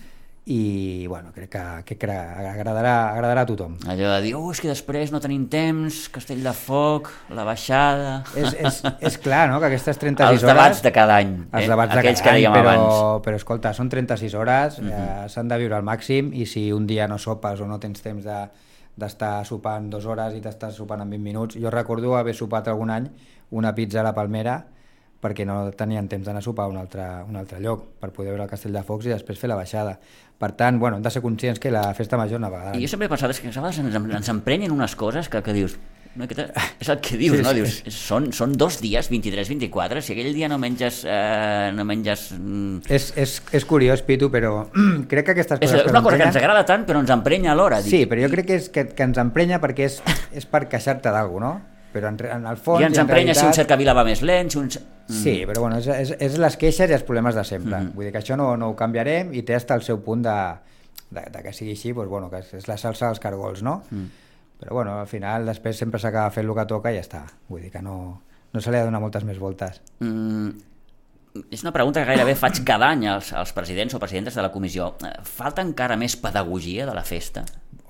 I 0.46 1.08
bueno, 1.10 1.32
crec 1.34 1.50
que, 1.50 1.62
crec 1.90 2.00
que 2.04 2.12
agradarà, 2.12 2.92
agradarà 3.16 3.42
a 3.42 3.48
tothom. 3.50 3.80
Allò 3.90 4.12
de 4.14 4.20
dir, 4.28 4.34
oh, 4.38 4.52
és 4.54 4.60
que 4.62 4.70
després 4.70 5.10
no 5.12 5.18
tenim 5.24 5.48
temps, 5.50 6.04
Castell 6.14 6.44
de 6.46 6.54
Foc, 6.54 7.10
la 7.34 7.44
baixada... 7.48 8.20
és, 8.38 8.54
és, 8.62 8.78
és 9.10 9.18
clar, 9.24 9.48
no?, 9.50 9.58
que 9.64 9.72
aquestes 9.72 9.98
36 9.98 10.36
Els 10.36 10.44
hores... 10.46 10.54
debats 10.54 10.84
de 10.86 10.92
cada 10.94 11.16
any, 11.24 11.32
Els 11.50 11.66
eh? 11.66 11.72
debats 11.72 11.96
de 11.96 12.00
aquells 12.04 12.22
cada 12.22 12.38
que 12.38 12.46
any, 12.46 12.54
però, 12.60 12.76
abans. 12.76 13.26
però 13.26 13.40
escolta, 13.42 13.74
són 13.74 13.90
36 13.90 14.36
hores, 14.38 14.78
Mhm. 14.84 14.92
eh, 14.94 15.26
s'han 15.34 15.50
de 15.50 15.58
viure 15.64 15.80
al 15.80 15.84
màxim 15.88 16.30
i 16.38 16.46
si 16.46 16.68
un 16.72 16.86
dia 16.86 17.08
no 17.10 17.18
sopes 17.18 17.60
o 17.62 17.66
no 17.66 17.80
tens 17.82 18.02
temps 18.06 18.24
de 18.24 18.44
d'estar 18.96 19.42
sopant 19.44 19.90
dues 19.92 20.06
hores 20.08 20.38
i 20.38 20.40
t'estàs 20.40 20.72
sopant 20.78 21.02
en 21.04 21.10
20 21.10 21.24
minuts. 21.26 21.58
Jo 21.60 21.68
recordo 21.74 22.14
haver 22.16 22.32
sopat 22.38 22.70
algun 22.72 22.90
any 22.94 23.10
una 23.52 23.74
pizza 23.76 24.00
a 24.00 24.04
la 24.06 24.14
Palmera 24.16 24.54
perquè 25.26 25.48
no 25.50 25.64
tenien 25.74 26.06
temps 26.12 26.28
d'anar 26.28 26.44
a 26.44 26.46
sopar 26.46 26.68
a 26.70 26.74
un 26.74 26.78
altre, 26.78 27.08
un 27.26 27.40
altre 27.40 27.60
lloc 27.64 27.88
per 28.02 28.12
poder 28.14 28.36
veure 28.36 28.46
el 28.46 28.52
Castell 28.52 28.76
de 28.78 28.86
Focs 28.86 29.10
i 29.10 29.16
després 29.16 29.42
fer 29.42 29.50
la 29.50 29.58
baixada. 29.58 29.98
Per 30.38 30.52
tant, 30.60 30.78
bueno, 30.78 31.00
hem 31.00 31.04
de 31.04 31.12
ser 31.14 31.24
conscients 31.24 31.62
que 31.64 31.72
la 31.74 31.88
festa 31.98 32.20
major 32.20 32.42
una 32.42 32.52
vegada... 32.54 32.78
I 32.78 32.86
jo 32.86 32.92
sempre 32.92 33.10
he 33.10 33.12
pensat 33.12 33.34
és 33.34 33.42
que 33.42 33.50
a 33.50 33.56
vegades 33.56 33.82
ens, 33.82 34.00
ens 34.20 34.32
emprenyen 34.34 34.74
unes 34.76 34.96
coses 35.00 35.30
que, 35.32 35.42
que 35.42 35.56
dius, 35.56 35.78
no, 36.16 36.24
aquesta, 36.28 36.48
és 36.80 36.90
el 36.92 37.00
que 37.04 37.18
dius, 37.20 37.38
Sí, 37.40 37.44
no? 37.44 37.52
sí. 37.52 37.62
Dius, 37.62 37.96
són, 37.96 38.28
són 38.36 38.54
dos 38.60 38.78
dies, 38.84 39.10
23-24, 39.12 40.04
si 40.04 40.16
aquell 40.16 40.32
dia 40.36 40.50
no 40.52 40.60
menges... 40.62 41.02
Eh, 41.08 41.72
no 41.76 41.86
menges 41.88 42.30
mm, 42.36 42.86
És, 42.92 43.10
és, 43.20 43.38
és 43.56 43.68
curiós, 43.68 44.04
Pitu, 44.08 44.30
però 44.32 44.68
crec 45.12 45.28
que 45.28 45.36
aquestes 45.36 45.60
és, 45.60 45.64
coses... 45.64 45.80
és 45.80 45.88
que 45.88 45.96
una 45.96 46.04
cosa 46.04 46.20
que 46.20 46.28
ens 46.30 46.40
agrada 46.40 46.66
tant, 46.68 46.88
però 46.88 47.04
ens 47.04 47.12
emprenya 47.16 47.56
alhora. 47.56 47.82
Sí, 47.84 48.02
Dic, 48.02 48.12
però 48.12 48.28
jo 48.28 48.32
crec 48.36 48.52
que, 48.52 48.60
és, 48.62 48.70
que, 48.72 48.88
que 48.96 49.08
ens 49.08 49.20
emprenya 49.24 49.60
perquè 49.64 49.88
és, 49.90 50.02
és 50.36 50.48
per 50.48 50.66
queixar-te 50.72 51.12
d'alguna 51.16 51.46
no? 51.46 51.75
Però 51.96 52.10
en, 52.12 52.18
en 52.28 52.46
el 52.52 52.58
fons... 52.60 52.82
I 52.84 52.90
ens 52.90 52.98
en 53.00 53.06
emprenya 53.06 53.32
si 53.34 53.40
un 53.40 53.46
realitat- 53.46 53.62
cercavila 53.62 53.94
va 53.96 54.04
més 54.04 54.22
lent, 54.28 54.50
si 54.52 54.60
un... 54.60 54.68
Sí, 55.08 55.36
però 55.48 55.62
bueno, 55.64 55.78
és, 55.80 55.88
és, 55.88 56.12
és 56.28 56.36
les 56.42 56.58
queixes 56.60 56.92
i 56.92 56.96
els 56.98 57.06
problemes 57.08 57.38
de 57.38 57.44
sempre. 57.48 57.78
Mhm. 57.80 57.94
Vull 57.96 58.10
dir 58.10 58.12
que 58.12 58.20
això 58.20 58.36
no, 58.36 58.50
no 58.60 58.74
ho 58.74 58.76
canviarem 58.76 59.32
i 59.38 59.46
té 59.48 59.56
hasta 59.56 59.78
el 59.80 59.84
seu 59.86 60.02
punt 60.04 60.26
de, 60.26 60.36
de, 61.16 61.24
de 61.32 61.44
que 61.46 61.54
sigui 61.56 61.72
així, 61.78 61.94
doncs, 61.96 62.10
bueno, 62.12 62.28
que 62.34 62.44
és, 62.44 62.52
és 62.60 62.68
la 62.68 62.76
salsa 62.82 63.08
dels 63.14 63.22
cargols, 63.24 63.64
no? 63.64 63.78
Mm. 63.92 64.06
Però 64.60 64.76
bueno, 64.78 65.00
al 65.00 65.08
final 65.08 65.46
després 65.48 65.78
sempre 65.80 66.00
s'acaba 66.00 66.32
fent 66.32 66.48
el 66.48 66.56
que 66.56 66.66
toca 66.68 66.92
i 66.92 67.00
ja 67.00 67.04
està. 67.06 67.24
Vull 67.48 67.64
dir 67.64 67.72
que 67.72 67.82
no, 67.86 67.98
no 68.52 68.62
se 68.64 68.72
li 68.72 68.78
ha 68.80 68.84
de 68.84 68.90
donar 68.92 69.02
moltes 69.04 69.24
més 69.28 69.40
voltes. 69.40 69.82
Mm, 70.04 70.50
és 71.52 71.64
una 71.66 71.74
pregunta 71.76 72.02
que 72.04 72.08
gairebé 72.12 72.36
faig 72.40 72.62
cada 72.68 72.88
any 72.96 73.08
als, 73.12 73.34
als 73.36 73.52
presidents 73.56 73.94
o 73.96 74.00
presidentes 74.00 74.36
de 74.36 74.42
la 74.46 74.52
comissió. 74.54 74.94
Eh, 75.04 75.12
Falta 75.28 75.64
encara 75.64 75.98
més 76.00 76.16
pedagogia 76.20 76.88
de 76.88 76.96
la 76.96 77.04
festa? 77.08 77.44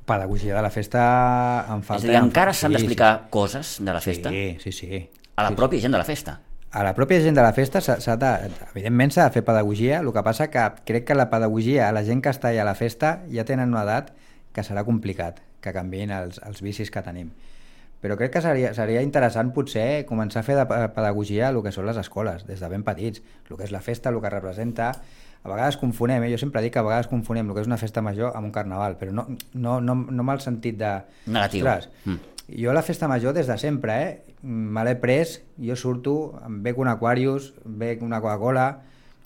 Pedagogia 0.06 0.56
de 0.56 0.62
la 0.62 0.70
festa 0.70 1.66
en 1.74 1.82
falta... 1.84 2.04
és 2.04 2.10
a 2.10 2.12
dir, 2.12 2.18
encara 2.22 2.54
s'han 2.54 2.72
Sí, 2.72 2.78
d'explicar 2.78 3.14
coses 3.34 3.78
de 3.82 3.94
la 3.94 4.02
festa 4.02 4.30
Sí, 4.30 4.58
sí, 4.62 4.72
sí. 4.72 5.00
a 5.36 5.44
la 5.48 5.50
sí, 5.50 5.56
pròpia 5.58 5.82
gent 5.82 5.96
de 5.96 5.98
la 5.98 6.06
festa. 6.06 6.40
a 6.76 6.84
la 6.84 6.92
pròpia 6.94 7.22
gent 7.24 7.36
de 7.38 7.42
la 7.42 7.54
festa 7.56 7.80
s'ha 7.82 8.16
de, 8.20 8.32
evidentment 8.74 9.12
s'ha 9.16 9.24
de 9.30 9.32
fer 9.34 9.44
pedagogia, 9.48 10.02
el 10.04 10.12
que 10.14 10.24
passa 10.28 10.50
que 10.52 10.66
crec 10.86 11.06
que 11.08 11.16
la 11.16 11.30
pedagogia 11.32 11.88
a 11.90 11.92
la 11.96 12.04
gent 12.04 12.22
que 12.22 12.30
està 12.30 12.50
allà 12.52 12.62
a 12.62 12.70
la 12.70 12.76
festa 12.76 13.22
ja 13.32 13.46
tenen 13.48 13.72
una 13.74 13.82
edat 13.88 14.12
que 14.54 14.62
serà 14.64 14.84
complicat 14.86 15.40
que 15.64 15.74
canviïn 15.74 16.12
els, 16.14 16.38
els 16.46 16.62
vicis 16.62 16.92
que 16.92 17.02
tenim. 17.02 17.32
Però 18.04 18.18
crec 18.20 18.34
que 18.36 18.42
seria, 18.44 18.74
seria 18.78 19.02
interessant 19.02 19.50
potser 19.56 20.04
començar 20.06 20.44
a 20.44 20.46
fer 20.46 20.56
de 20.60 20.66
pe- 20.70 20.90
pedagogia 20.94 21.48
el 21.50 21.64
que 21.64 21.72
són 21.74 21.88
les 21.88 21.98
escoles, 21.98 22.44
des 22.46 22.60
de 22.62 22.70
ben 22.70 22.84
petits, 22.86 23.24
el 23.50 23.58
que 23.58 23.64
és 23.66 23.72
la 23.74 23.82
festa, 23.82 24.12
el 24.14 24.20
que 24.22 24.30
representa... 24.30 24.92
A 25.46 25.50
vegades 25.52 25.78
confonem, 25.78 26.24
eh? 26.26 26.32
jo 26.34 26.40
sempre 26.42 26.62
dic 26.66 26.74
que 26.74 26.82
a 26.82 26.86
vegades 26.86 27.06
confonem 27.06 27.46
el 27.52 27.54
que 27.54 27.62
és 27.62 27.68
una 27.70 27.78
festa 27.78 28.02
major 28.02 28.32
amb 28.34 28.48
un 28.48 28.54
carnaval, 28.54 28.96
però 28.98 29.12
no, 29.14 29.28
no, 29.54 29.76
no, 29.80 29.94
no 30.10 30.24
amb 30.24 30.34
el 30.34 30.42
sentit 30.42 30.80
de... 30.80 30.96
Negatiu. 31.28 31.62
Ostres, 31.68 31.92
Mm. 32.06 32.32
jo 32.64 32.74
la 32.74 32.82
festa 32.86 33.08
major 33.08 33.34
des 33.38 33.46
de 33.46 33.58
sempre, 33.62 33.94
eh? 34.02 34.36
Me 34.42 34.82
l'he 34.86 34.96
pres, 35.02 35.36
jo 35.62 35.78
surto, 35.78 36.16
em 36.46 36.64
bec 36.66 36.82
un 36.82 36.90
Aquarius, 36.90 37.52
bec 37.66 38.02
una 38.02 38.20
Coca-Cola, 38.22 38.66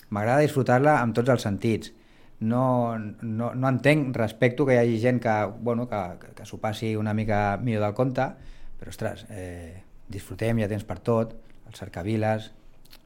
m'agrada 0.10 0.44
disfrutar-la 0.44 0.98
amb 1.00 1.16
tots 1.16 1.32
els 1.32 1.42
sentits. 1.48 1.94
No, 2.40 2.98
no, 3.00 3.54
no 3.56 3.72
entenc, 3.72 4.16
respecto 4.16 4.66
que 4.68 4.76
hi 4.76 4.84
hagi 4.84 5.00
gent 5.00 5.20
que, 5.24 5.36
bueno, 5.60 5.88
que, 5.88 6.04
que, 6.36 6.46
s'ho 6.48 6.60
passi 6.60 6.96
una 6.96 7.14
mica 7.14 7.58
millor 7.64 7.84
del 7.88 7.96
compte, 7.96 8.28
però, 8.80 8.92
ostres, 8.92 9.26
eh, 9.30 9.84
disfrutem, 10.08 10.60
ha 10.64 10.72
temps 10.72 10.88
per 10.88 11.00
tot, 11.00 11.36
els 11.68 11.80
cercaviles, 11.80 12.52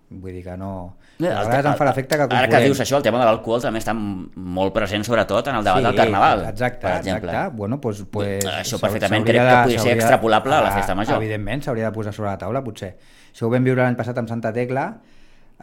vull 0.10 0.34
dir 0.34 0.44
que 0.44 0.56
no... 0.58 0.98
Eh, 1.20 1.30
A 1.30 1.44
vegades 1.46 1.72
em 1.72 1.78
fa 1.78 1.86
l'efecte 1.88 2.18
que 2.18 2.28
Ara 2.36 2.50
que 2.50 2.60
dius 2.66 2.80
això, 2.84 2.98
el 2.98 3.06
tema 3.06 3.20
de 3.22 3.26
l'alcohol 3.26 3.62
també 3.62 3.80
està 3.80 3.94
molt 3.96 4.74
present, 4.76 5.06
sobretot, 5.06 5.48
en 5.48 5.56
el 5.60 5.64
debat 5.66 5.84
del 5.88 5.96
Carnaval, 5.96 6.46
exacte, 6.50 6.82
per 6.86 6.98
exemple. 7.00 7.32
Exacte. 7.32 7.56
Bueno, 7.58 7.80
pues, 7.82 8.04
pues, 8.12 8.46
Això 8.46 8.80
perfectament 8.82 9.26
crec 9.26 9.42
que 9.42 9.58
podria 9.64 9.80
ser 9.80 9.96
extrapolable 9.98 10.56
a 10.56 10.62
la 10.68 10.72
festa 10.76 10.96
major. 10.96 11.18
Evidentment, 11.22 11.64
s'hauria 11.64 11.90
de 11.90 11.96
posar 11.96 12.14
sobre 12.14 12.30
la 12.32 12.38
taula, 12.38 12.64
potser. 12.64 12.96
Això 13.34 13.48
ho 13.48 13.52
vam 13.54 13.64
viure 13.66 13.82
l'any 13.82 13.98
passat 13.98 14.18
amb 14.22 14.30
Santa 14.30 14.54
Tecla. 14.54 14.86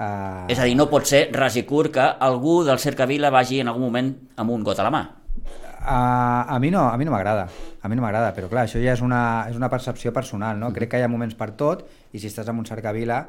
Eh, 0.01 0.53
És 0.55 0.59
a 0.59 0.65
dir, 0.65 0.77
no 0.79 0.89
pot 0.91 1.07
ser 1.07 1.29
ras 1.35 1.57
i 1.61 1.65
curt 1.69 1.93
que 1.95 2.07
algú 2.27 2.63
del 2.65 2.79
Cercavila 2.79 3.31
vagi 3.31 3.61
en 3.61 3.69
algun 3.69 3.83
moment 3.91 4.15
amb 4.37 4.51
un 4.51 4.65
got 4.65 4.79
a 4.81 4.87
la 4.87 4.91
mà. 4.95 5.03
A, 5.81 6.45
a 6.49 6.59
mi 6.59 6.71
no, 6.71 6.89
a 6.89 6.97
mi 6.97 7.05
no 7.05 7.13
m'agrada, 7.13 7.47
a 7.81 7.89
mi 7.89 7.97
no 7.97 8.03
m'agrada, 8.03 8.35
però 8.37 8.51
clar, 8.51 8.67
això 8.67 8.81
ja 8.83 8.93
és 8.93 9.01
una, 9.01 9.47
és 9.49 9.57
una 9.57 9.71
percepció 9.73 10.13
personal, 10.13 10.59
no? 10.61 10.73
Crec 10.77 10.91
que 10.93 10.99
hi 11.01 11.05
ha 11.07 11.09
moments 11.09 11.35
per 11.39 11.53
tot 11.57 11.87
i 12.13 12.21
si 12.21 12.29
estàs 12.29 12.49
en 12.53 12.59
un 12.61 12.67
cercavila 12.69 13.23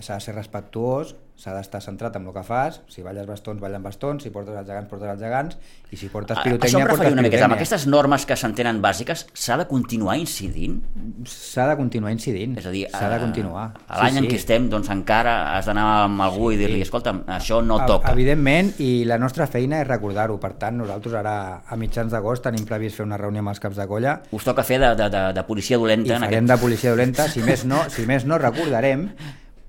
s'ha 0.00 0.14
de 0.14 0.20
ser 0.20 0.34
respectuós, 0.36 1.16
s'ha 1.40 1.54
d'estar 1.56 1.80
centrat 1.80 2.14
en 2.18 2.26
el 2.28 2.34
que 2.36 2.42
fas, 2.44 2.82
si 2.92 3.00
balles 3.00 3.24
bastons, 3.26 3.60
ballen 3.62 3.80
bastons, 3.82 4.22
si 4.22 4.28
portes 4.30 4.52
els 4.54 4.66
gegants, 4.68 4.88
portes 4.90 5.08
els 5.08 5.20
gegants, 5.22 5.56
i 5.90 5.96
si 5.96 6.10
portes 6.12 6.36
A- 6.36 6.42
pirotècnia, 6.44 6.68
Això 6.68 6.76
em 6.78 6.82
portes 6.84 6.98
referia 6.98 7.12
una 7.16 7.22
miqueta. 7.24 7.44
Amb 7.46 7.54
pirotècnia. 7.54 7.56
aquestes 7.56 7.86
normes 7.88 8.26
que 8.28 8.36
s'entenen 8.36 8.82
bàsiques, 8.84 9.22
s'ha 9.32 9.56
de 9.56 9.64
continuar 9.66 10.18
incidint? 10.20 10.82
S'ha 11.24 11.66
de 11.70 11.76
continuar 11.80 12.12
incidint, 12.12 12.58
És 12.60 12.66
a 12.66 12.70
dir, 12.70 12.86
s'ha 12.92 13.08
de 13.08 13.16
eh, 13.16 13.20
continuar. 13.24 13.64
a 13.88 14.02
l'any 14.02 14.18
en 14.18 14.28
què 14.28 14.34
estem, 14.36 14.68
doncs 14.68 14.90
encara 14.92 15.56
has 15.56 15.64
d'anar 15.66 15.86
amb 16.04 16.20
algú 16.20 16.52
i 16.52 16.56
dir-li, 16.60 16.82
escolta, 16.82 17.14
això 17.26 17.62
no 17.64 17.80
A- 17.80 17.86
toca. 17.86 18.12
Evidentment, 18.12 18.74
i 18.78 19.04
la 19.08 19.16
nostra 19.18 19.46
feina 19.46 19.80
és 19.80 19.88
recordar-ho. 19.88 20.38
Per 20.38 20.52
tant, 20.60 20.76
nosaltres 20.76 21.14
ara, 21.14 21.62
a 21.66 21.76
mitjans 21.76 22.12
d'agost, 22.12 22.42
tenim 22.44 22.66
previst 22.68 22.96
fer 23.00 23.06
una 23.06 23.16
reunió 23.16 23.40
amb 23.40 23.48
els 23.48 23.60
caps 23.60 23.76
de 23.76 23.86
colla 23.88 24.20
Us 24.30 24.44
toca 24.44 24.62
fer 24.62 24.78
de, 24.78 24.94
de, 24.94 25.08
de, 25.08 25.32
de 25.32 25.42
policia 25.44 25.76
i 25.78 25.80
dolenta 25.80 26.16
en 26.16 26.20
farem 26.20 26.44
aquest... 26.44 26.52
de 26.52 26.58
policia 26.66 26.90
dolenta. 26.90 27.28
Si 27.28 27.40
més 27.42 27.64
no, 27.64 27.82
si 27.88 28.04
més 28.06 28.24
no 28.28 28.36
recordarem, 28.38 29.08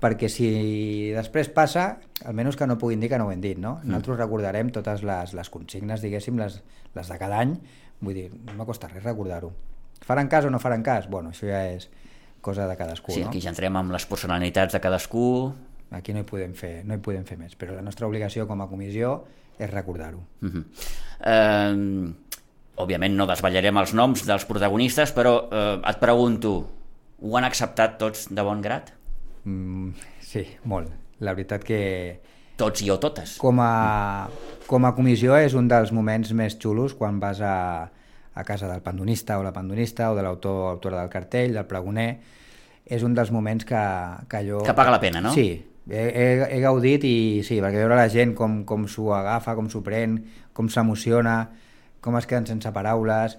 perquè 0.02 0.28
si 0.32 0.48
després 1.14 1.48
passa, 1.54 1.86
almenys 2.26 2.58
que 2.58 2.66
no 2.66 2.78
puguin 2.78 3.02
dir 3.02 3.10
que 3.12 3.18
no 3.20 3.28
ho 3.28 3.32
hem 3.32 3.42
dit, 3.42 3.58
no? 3.58 3.76
Mm. 3.80 3.92
Nosaltres 3.92 4.18
recordarem 4.18 4.72
totes 4.74 5.04
les, 5.06 5.34
les 5.38 5.50
consignes, 5.52 6.02
diguéssim, 6.02 6.40
les, 6.42 6.58
les 6.96 7.12
de 7.12 7.18
cada 7.20 7.38
any. 7.44 7.54
Vull 8.02 8.18
dir, 8.18 8.30
no 8.48 8.56
m'acosta 8.58 8.90
res 8.90 9.04
recordar-ho. 9.06 9.52
Faran 10.02 10.26
cas 10.28 10.48
o 10.48 10.50
no 10.50 10.58
faran 10.58 10.82
cas? 10.82 11.06
Bueno, 11.10 11.30
això 11.30 11.46
ja 11.46 11.62
és 11.70 11.86
cosa 12.42 12.66
de 12.66 12.74
cadascú, 12.76 13.14
Sí, 13.14 13.22
no? 13.22 13.30
aquí 13.30 13.40
ja 13.40 13.52
entrem 13.52 13.76
amb 13.78 13.94
les 13.94 14.06
personalitats 14.10 14.74
de 14.74 14.80
cadascú. 14.82 15.52
Aquí 15.94 16.12
no 16.16 16.24
hi 16.24 16.26
podem 16.26 16.56
fer, 16.58 16.80
no 16.88 16.96
hi 16.98 17.02
podem 17.04 17.22
fer 17.28 17.38
més, 17.38 17.54
però 17.54 17.76
la 17.76 17.84
nostra 17.86 18.08
obligació 18.08 18.48
com 18.50 18.60
a 18.64 18.66
comissió 18.66 19.20
és 19.58 19.70
recordar-ho. 19.70 20.24
Uh 20.42 20.50
-huh. 20.50 20.64
eh, 21.20 22.12
òbviament 22.74 23.14
no 23.14 23.26
desvetllarem 23.26 23.76
els 23.78 23.94
noms 23.94 24.26
dels 24.26 24.44
protagonistes, 24.44 25.14
però 25.14 25.48
eh, 25.52 25.80
et 25.90 25.98
pregunto, 26.00 26.66
ho 27.22 27.36
han 27.36 27.44
acceptat 27.44 27.98
tots 27.98 28.26
de 28.34 28.42
bon 28.42 28.60
grat? 28.60 28.92
Mm, 29.44 29.90
sí, 30.20 30.44
molt. 30.70 30.92
La 31.22 31.34
veritat 31.34 31.64
que 31.64 31.80
Tots 32.58 32.82
i 32.84 32.90
o 32.92 32.98
totes? 33.00 33.36
com 33.40 33.58
a, 33.62 34.28
com 34.66 34.84
a 34.86 34.92
comissió 34.94 35.36
és 35.38 35.54
un 35.58 35.68
dels 35.70 35.92
moments 35.94 36.32
més 36.36 36.58
xulos 36.60 36.94
quan 36.98 37.18
vas 37.22 37.40
a, 37.40 37.56
a 38.34 38.44
casa 38.44 38.68
del 38.70 38.82
pandonista 38.82 39.38
o 39.38 39.42
la 39.42 39.52
pandonista 39.52 40.10
o 40.12 40.16
de 40.16 40.22
l'autor 40.22 40.58
o 40.66 40.70
autora 40.70 41.00
del 41.00 41.10
cartell, 41.10 41.54
del 41.54 41.66
pregoner. 41.66 42.10
És 42.86 43.04
un 43.06 43.14
dels 43.14 43.30
moments 43.30 43.64
que, 43.64 43.82
que 44.28 44.40
allò... 44.42 44.62
Que 44.66 44.74
paga 44.74 44.90
la 44.94 45.00
pena, 45.00 45.20
no? 45.22 45.32
Sí, 45.34 45.62
he, 45.88 46.02
he, 46.02 46.26
he 46.56 46.60
gaudit 46.62 47.04
i 47.06 47.16
sí, 47.46 47.60
perquè 47.62 47.80
veure 47.82 47.98
la 47.98 48.08
gent 48.10 48.34
com, 48.38 48.62
com 48.68 48.86
s'ho 48.90 49.12
agafa, 49.14 49.54
com 49.58 49.70
s'ho 49.70 49.82
pren, 49.86 50.18
com 50.52 50.68
s'emociona, 50.70 51.36
com 52.02 52.18
es 52.18 52.26
queden 52.26 52.48
sense 52.50 52.70
paraules, 52.74 53.38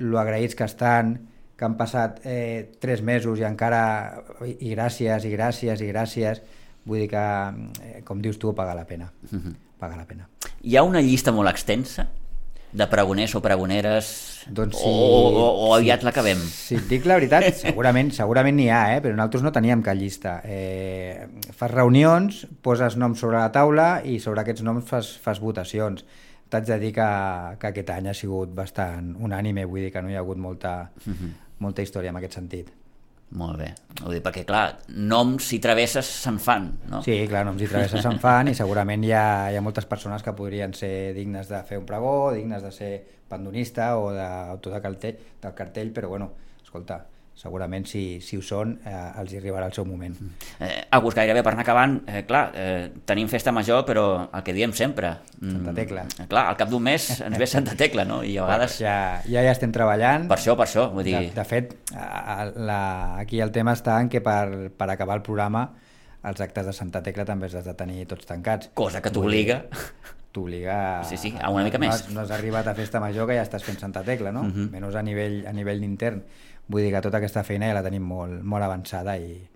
lo 0.00 0.20
agraïts 0.20 0.56
que 0.56 0.68
estan, 0.68 1.16
que 1.62 1.68
han 1.68 1.76
passat 1.78 2.18
eh, 2.26 2.72
tres 2.82 3.04
mesos 3.06 3.38
i 3.38 3.46
encara 3.46 3.82
i, 4.42 4.56
i 4.66 4.72
gràcies, 4.74 5.28
i 5.28 5.30
gràcies, 5.30 5.78
i 5.78 5.90
gràcies. 5.92 6.42
Vull 6.82 7.04
dir 7.04 7.12
que, 7.12 7.26
eh, 7.86 8.00
com 8.02 8.18
dius 8.18 8.40
tu, 8.42 8.50
paga 8.58 8.74
la 8.74 8.88
pena. 8.88 9.12
Mhm. 9.30 9.54
Paga 9.78 9.96
la 9.96 10.06
pena. 10.06 10.26
Hi 10.62 10.76
ha 10.76 10.82
una 10.82 11.00
llista 11.02 11.30
molt 11.34 11.50
extensa 11.50 12.08
de 12.72 12.86
pregoners 12.88 13.34
o 13.36 13.42
pregoneres 13.44 14.10
Doncs 14.48 14.78
sí, 14.78 14.88
o, 14.88 14.90
o, 14.90 15.46
o 15.68 15.70
aviat 15.76 16.02
l'acabem? 16.06 16.40
Si 16.40 16.78
et 16.80 16.88
dic 16.90 17.06
la 17.06 17.18
veritat, 17.20 17.46
segurament 17.66 18.10
segurament 18.16 18.56
n'hi 18.58 18.68
ha, 18.72 18.82
eh? 18.96 19.00
però 19.04 19.14
nosaltres 19.14 19.44
no 19.46 19.52
teníem 19.54 19.84
cap 19.86 19.98
llista. 19.98 20.40
Eh, 20.42 21.28
fas 21.54 21.70
reunions, 21.70 22.42
poses 22.64 22.98
noms 22.98 23.22
sobre 23.22 23.38
la 23.38 23.52
taula 23.54 23.88
i 24.02 24.18
sobre 24.24 24.42
aquests 24.42 24.66
noms 24.66 24.88
fas, 24.88 25.14
fas 25.22 25.42
votacions. 25.42 26.02
T'haig 26.52 26.66
de 26.68 26.80
dir 26.82 26.90
que, 26.96 27.08
que 27.60 27.70
aquest 27.70 27.94
any 27.94 28.10
ha 28.10 28.16
sigut 28.16 28.50
bastant 28.56 29.14
unànime, 29.20 29.64
vull 29.68 29.86
dir 29.86 29.92
que 29.94 30.02
no 30.04 30.10
hi 30.10 30.18
ha 30.18 30.24
hagut 30.24 30.40
molta, 30.40 30.90
molta 31.62 31.84
història 31.84 32.12
en 32.12 32.18
aquest 32.20 32.40
sentit. 32.40 32.72
Molt 33.38 33.56
bé. 33.56 33.70
Vull 34.02 34.18
dir, 34.18 34.20
perquè, 34.24 34.42
clar, 34.44 34.66
noms 35.08 35.46
i 35.56 35.58
travesses 35.62 36.08
se'n 36.26 36.36
fan, 36.42 36.66
no? 36.90 37.00
Sí, 37.04 37.14
clar, 37.30 37.46
noms 37.48 37.62
i 37.64 37.68
travesses 37.70 38.04
se'n 38.04 38.18
fan 38.20 38.50
i 38.50 38.56
segurament 38.58 39.06
hi 39.06 39.14
ha, 39.16 39.24
hi 39.48 39.56
ha 39.56 39.62
moltes 39.64 39.88
persones 39.88 40.24
que 40.24 40.34
podrien 40.36 40.74
ser 40.76 41.14
dignes 41.16 41.48
de 41.48 41.62
fer 41.68 41.78
un 41.80 41.86
pregó, 41.88 42.32
dignes 42.36 42.64
de 42.66 42.72
ser 42.74 42.92
pandonista 43.32 43.94
o 43.96 44.10
d'autor 44.12 44.76
de 44.76 44.82
cartell, 44.84 45.24
del 45.40 45.56
cartell, 45.56 45.94
però 45.96 46.12
bueno, 46.12 46.28
escolta, 46.60 46.98
segurament 47.34 47.86
si, 47.88 48.20
si 48.20 48.36
ho 48.36 48.42
són 48.44 48.74
eh, 48.86 48.92
els 49.18 49.32
hi 49.32 49.38
arribarà 49.40 49.66
el 49.66 49.72
seu 49.74 49.86
moment. 49.88 50.14
Eh, 50.60 50.84
August, 50.94 51.16
gairebé 51.16 51.42
per 51.42 51.54
anar 51.54 51.64
acabant, 51.64 51.96
eh, 52.06 52.22
clar, 52.28 52.42
eh, 52.54 52.90
tenim 53.08 53.26
festa 53.28 53.50
major, 53.52 53.84
però 53.88 54.04
el 54.28 54.42
que 54.46 54.52
diem 54.54 54.72
sempre... 54.76 55.14
mm, 55.40 55.50
Santa 55.56 55.74
Tecla. 55.74 56.04
eh, 56.20 56.26
clar, 56.30 56.44
al 56.52 56.56
cap 56.60 56.68
d'un 56.70 56.82
mes 56.84 57.08
ens 57.20 57.38
ve 57.40 57.46
Santa 57.50 57.74
Tecla, 57.74 58.04
no? 58.04 58.22
I 58.22 58.36
a 58.38 58.44
vegades... 58.46 58.78
Ja, 58.84 58.96
ja 59.26 59.42
ja 59.42 59.50
estem 59.56 59.72
treballant. 59.74 60.28
Per 60.30 60.36
això, 60.38 60.54
per 60.60 60.68
això, 60.68 60.90
vull 60.92 61.04
dir... 61.08 61.16
De, 61.18 61.32
de 61.40 61.44
fet, 61.48 61.74
a- 61.96 62.50
la, 62.54 62.80
aquí 63.18 63.40
el 63.40 63.50
tema 63.50 63.72
està 63.74 63.98
en 64.00 64.08
que 64.12 64.20
per, 64.22 64.70
per 64.76 64.90
acabar 64.92 65.16
el 65.18 65.26
programa 65.26 65.70
els 66.22 66.38
actes 66.44 66.68
de 66.68 66.72
Santa 66.76 67.00
Tecla 67.02 67.24
també 67.26 67.48
els 67.48 67.56
has 67.58 67.64
de 67.66 67.74
tenir 67.74 68.04
tots 68.06 68.28
tancats. 68.28 68.70
Cosa 68.74 69.00
que 69.02 69.10
t'obliga... 69.10 69.64
T'obliga... 70.32 71.02
Sí, 71.08 71.16
sí, 71.20 71.34
a 71.42 71.50
una 71.50 71.64
mica 71.66 71.76
no, 71.76 71.88
més. 71.88 71.96
has- 72.06 72.12
No 72.14 72.22
has 72.22 72.30
arribat 72.32 72.68
a 72.70 72.72
festa 72.78 73.00
major 73.02 73.26
que 73.28 73.34
ja 73.36 73.42
estàs 73.44 73.64
fent 73.66 73.80
Santa 73.82 74.04
Tecla, 74.06 74.30
no? 74.32 74.44
Mhm. 74.46 74.70
Menys 74.72 74.94
a 74.96 75.02
nivell, 75.02 75.42
a 75.48 75.52
nivell 75.52 75.82
intern. 75.84 76.22
Vull 76.68 76.82
dir 76.86 76.92
que 76.94 77.00
tota 77.02 77.18
aquesta 77.18 77.42
feina 77.44 77.66
ja 77.68 77.74
la 77.74 77.82
tenim 77.82 78.02
molt, 78.06 78.42
molt 78.42 78.64
avançada 78.64 79.16
i... 79.18 79.48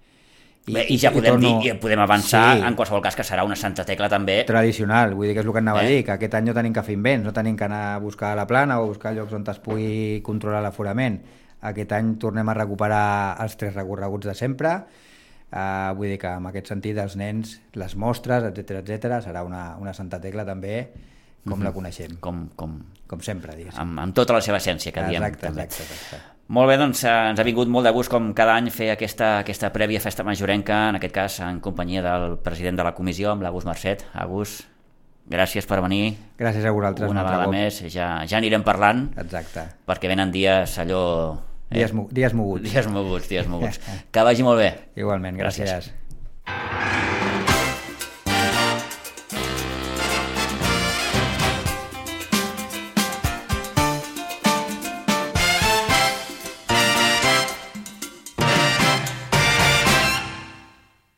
Bé, 0.66 0.83
i 0.90 0.97
ja 0.99 1.12
podem 1.14 1.37
torno- 1.37 1.61
dir, 1.62 1.71
i 1.71 1.79
podem 1.79 2.01
avançar 2.03 2.57
Sí. 2.59 2.62
en 2.66 2.75
qualsevol 2.75 3.01
cas 3.01 3.14
que 3.14 3.23
serà 3.23 3.45
una 3.47 3.55
Santa 3.55 3.85
Tecla 3.87 4.09
també 4.11 4.40
tradicional, 4.45 5.14
vull 5.14 5.29
dir 5.29 5.35
que 5.37 5.40
és 5.45 5.47
el 5.47 5.53
que 5.55 5.59
anava 5.62 5.83
Eh? 5.83 5.87
a 5.87 5.88
dir, 5.88 6.05
que 6.05 6.11
aquest 6.16 6.35
any 6.35 6.45
no 6.49 6.55
tenim 6.55 6.73
que 6.75 6.83
fer 6.83 6.95
invents, 6.97 7.25
no 7.25 7.33
tenim 7.33 7.57
que 7.57 7.64
anar 7.64 7.95
a 7.95 7.99
buscar 8.03 8.35
la 8.37 8.49
plana 8.49 8.81
o 8.81 8.88
buscar 8.88 9.14
llocs 9.14 9.33
on 9.33 9.45
es 9.49 9.61
pugui 9.62 10.21
controlar 10.27 10.61
l'aforament. 10.64 11.21
Aquest 11.62 11.92
any 11.92 12.16
tornem 12.19 12.49
a 12.49 12.55
recuperar 12.55 13.37
els 13.40 13.57
tres 13.57 13.75
recorreguts 13.79 14.27
de 14.27 14.35
sempre, 14.35 14.75
uh, 15.53 15.95
vull 15.95 16.09
dir 16.09 16.19
que 16.19 16.27
en 16.35 16.47
aquest 16.51 16.66
sentit 16.75 16.99
els 16.99 17.14
nens, 17.16 17.61
les 17.75 17.95
mostres, 17.95 18.42
etc 18.51 18.81
etc 18.83 19.23
serà 19.23 19.45
una, 19.47 19.77
una 19.79 19.95
Santa 19.95 20.21
Tecla 20.21 20.45
també 20.45 20.88
com 21.49 21.62
la 21.62 21.71
coneixem, 21.71 22.16
com, 22.19 22.49
com, 22.57 22.73
com, 22.81 22.81
com 23.07 23.21
sempre, 23.23 23.55
diguéssim. 23.55 23.79
amb, 23.81 24.01
amb 24.01 24.12
tota 24.19 24.33
la 24.35 24.40
seva 24.42 24.59
essència 24.59 24.90
que 24.92 25.05
diem 25.07 25.23
Exacte, 25.23 25.47
també. 25.47 25.62
exacte, 25.62 25.95
exacte. 25.95 26.36
Molt 26.48 26.68
bé, 26.70 26.76
doncs 26.78 27.00
eh, 27.02 27.11
ens 27.32 27.40
ha 27.42 27.44
vingut 27.46 27.66
molt 27.72 27.88
de 27.88 27.90
gust 27.96 28.11
com 28.12 28.28
cada 28.38 28.54
any 28.54 28.68
fer 28.70 28.92
aquesta, 28.92 29.40
aquesta 29.40 29.72
prèvia 29.74 29.98
festa 30.00 30.22
majorenca, 30.22 30.76
en 30.92 30.98
aquest 31.00 31.14
cas 31.16 31.40
en 31.42 31.59
companyia 31.64 32.04
del 32.04 32.37
president 32.44 32.78
de 32.78 32.85
la 32.87 32.92
comissió, 32.94 33.32
amb 33.32 33.42
l'August 33.42 33.66
Mercet. 33.66 34.04
August, 34.14 34.62
gràcies 35.28 35.66
per 35.66 35.80
venir. 35.82 36.14
Gràcies 36.38 36.62
a 36.64 36.70
vosaltres. 36.70 37.11
Una 37.11 37.24
vegada 37.26 37.48
cop. 37.50 37.56
més, 37.56 37.80
ja, 37.90 38.12
ja 38.30 38.38
anirem 38.38 38.62
parlant, 38.62 39.09
Exacte. 39.18 39.66
perquè 39.90 40.06
venen 40.12 40.30
dies 40.30 40.78
allò... 40.78 41.02
Dies, 41.66 41.90
mo- 41.92 42.06
dies 42.14 42.30
moguts. 42.32 42.70
Dies 42.70 42.87
moguts, 42.87 43.26
dies 43.28 43.48
moguts. 43.50 43.80
Que 44.14 44.22
vagi 44.22 44.46
molt 44.46 44.62
bé. 44.62 44.70
Igualment, 44.94 45.35
Gràcies. 45.42 45.66
gràcies. 45.66 47.15